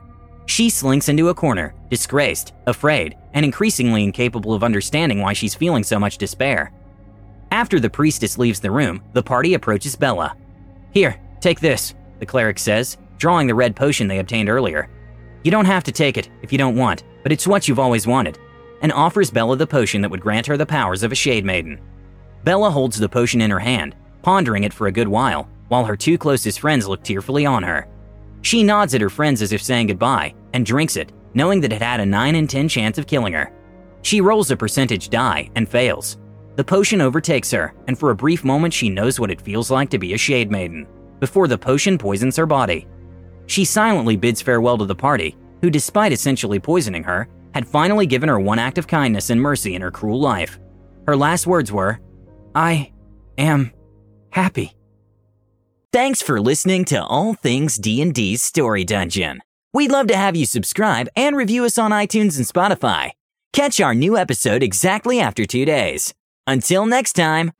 She 0.45 0.69
slinks 0.69 1.09
into 1.09 1.29
a 1.29 1.33
corner, 1.33 1.73
disgraced, 1.89 2.53
afraid, 2.67 3.17
and 3.33 3.43
increasingly 3.43 4.03
incapable 4.03 4.53
of 4.53 4.63
understanding 4.63 5.21
why 5.21 5.33
she's 5.33 5.55
feeling 5.55 5.83
so 5.83 5.99
much 5.99 6.17
despair. 6.17 6.71
After 7.51 7.79
the 7.79 7.89
priestess 7.89 8.37
leaves 8.37 8.59
the 8.59 8.71
room, 8.71 9.01
the 9.13 9.23
party 9.23 9.53
approaches 9.53 9.95
Bella. 9.95 10.35
Here, 10.91 11.19
take 11.39 11.59
this, 11.59 11.93
the 12.19 12.25
cleric 12.25 12.59
says, 12.59 12.97
drawing 13.17 13.47
the 13.47 13.55
red 13.55 13.75
potion 13.75 14.07
they 14.07 14.19
obtained 14.19 14.49
earlier. 14.49 14.89
You 15.43 15.51
don't 15.51 15.65
have 15.65 15.83
to 15.85 15.91
take 15.91 16.17
it 16.17 16.29
if 16.41 16.51
you 16.51 16.57
don't 16.57 16.75
want, 16.75 17.03
but 17.23 17.31
it's 17.31 17.47
what 17.47 17.67
you've 17.67 17.79
always 17.79 18.07
wanted, 18.07 18.37
and 18.81 18.91
offers 18.91 19.31
Bella 19.31 19.55
the 19.55 19.67
potion 19.67 20.01
that 20.01 20.11
would 20.11 20.21
grant 20.21 20.47
her 20.47 20.57
the 20.57 20.65
powers 20.65 21.03
of 21.03 21.11
a 21.11 21.15
Shade 21.15 21.45
Maiden. 21.45 21.79
Bella 22.43 22.69
holds 22.69 22.97
the 22.99 23.09
potion 23.09 23.41
in 23.41 23.51
her 23.51 23.59
hand, 23.59 23.95
pondering 24.21 24.63
it 24.63 24.73
for 24.73 24.87
a 24.87 24.91
good 24.91 25.07
while, 25.07 25.49
while 25.67 25.85
her 25.85 25.95
two 25.95 26.17
closest 26.17 26.59
friends 26.59 26.87
look 26.87 27.03
tearfully 27.03 27.45
on 27.45 27.63
her. 27.63 27.87
She 28.45 28.61
nods 28.61 28.93
at 28.93 29.01
her 29.01 29.09
friends 29.09 29.41
as 29.41 29.53
if 29.53 29.63
saying 29.63 29.87
goodbye 29.87 30.35
and 30.53 30.63
drinks 30.63 30.97
it, 30.97 31.11
knowing 31.33 31.61
that 31.61 31.73
it 31.73 31.81
had 31.81 31.99
a 31.99 32.05
9 32.05 32.35
in 32.35 32.45
10 32.45 32.69
chance 32.69 32.99
of 32.99 33.07
killing 33.07 33.33
her. 33.33 33.51
She 34.03 34.21
rolls 34.21 34.51
a 34.51 34.55
percentage 34.55 35.09
die 35.09 35.49
and 35.55 35.67
fails. 35.67 36.19
The 36.55 36.63
potion 36.63 37.01
overtakes 37.01 37.49
her, 37.49 37.73
and 37.87 37.97
for 37.97 38.11
a 38.11 38.15
brief 38.15 38.43
moment, 38.43 38.71
she 38.71 38.87
knows 38.87 39.19
what 39.19 39.31
it 39.31 39.41
feels 39.41 39.71
like 39.71 39.89
to 39.89 39.97
be 39.97 40.13
a 40.13 40.17
Shade 40.19 40.51
Maiden, 40.51 40.85
before 41.19 41.47
the 41.47 41.57
potion 41.57 41.97
poisons 41.97 42.37
her 42.37 42.45
body. 42.45 42.85
She 43.47 43.65
silently 43.65 44.15
bids 44.15 44.43
farewell 44.43 44.77
to 44.77 44.85
the 44.85 44.93
party, 44.93 45.35
who, 45.63 45.71
despite 45.71 46.11
essentially 46.11 46.59
poisoning 46.59 47.03
her, 47.03 47.27
had 47.55 47.67
finally 47.67 48.05
given 48.05 48.29
her 48.29 48.39
one 48.39 48.59
act 48.59 48.77
of 48.77 48.85
kindness 48.85 49.31
and 49.31 49.41
mercy 49.41 49.73
in 49.73 49.81
her 49.81 49.89
cruel 49.89 50.19
life. 50.19 50.59
Her 51.07 51.17
last 51.17 51.47
words 51.47 51.71
were, 51.71 51.99
I 52.53 52.91
am 53.39 53.71
happy. 54.29 54.75
Thanks 55.95 56.21
for 56.21 56.41
listening 56.41 56.83
to 56.91 57.01
All 57.05 57.35
Things 57.35 57.77
D&D's 57.77 58.43
Story 58.43 58.83
Dungeon. 58.83 59.41
We'd 59.71 59.91
love 59.91 60.07
to 60.07 60.17
have 60.17 60.35
you 60.35 60.45
subscribe 60.45 61.07
and 61.15 61.37
review 61.37 61.63
us 61.63 61.77
on 61.77 61.91
iTunes 61.91 62.35
and 62.35 62.45
Spotify. 62.45 63.11
Catch 63.53 63.79
our 63.79 63.95
new 63.95 64.17
episode 64.17 64.61
exactly 64.61 65.21
after 65.21 65.45
2 65.45 65.63
days. 65.63 66.13
Until 66.45 66.85
next 66.85 67.13
time. 67.13 67.53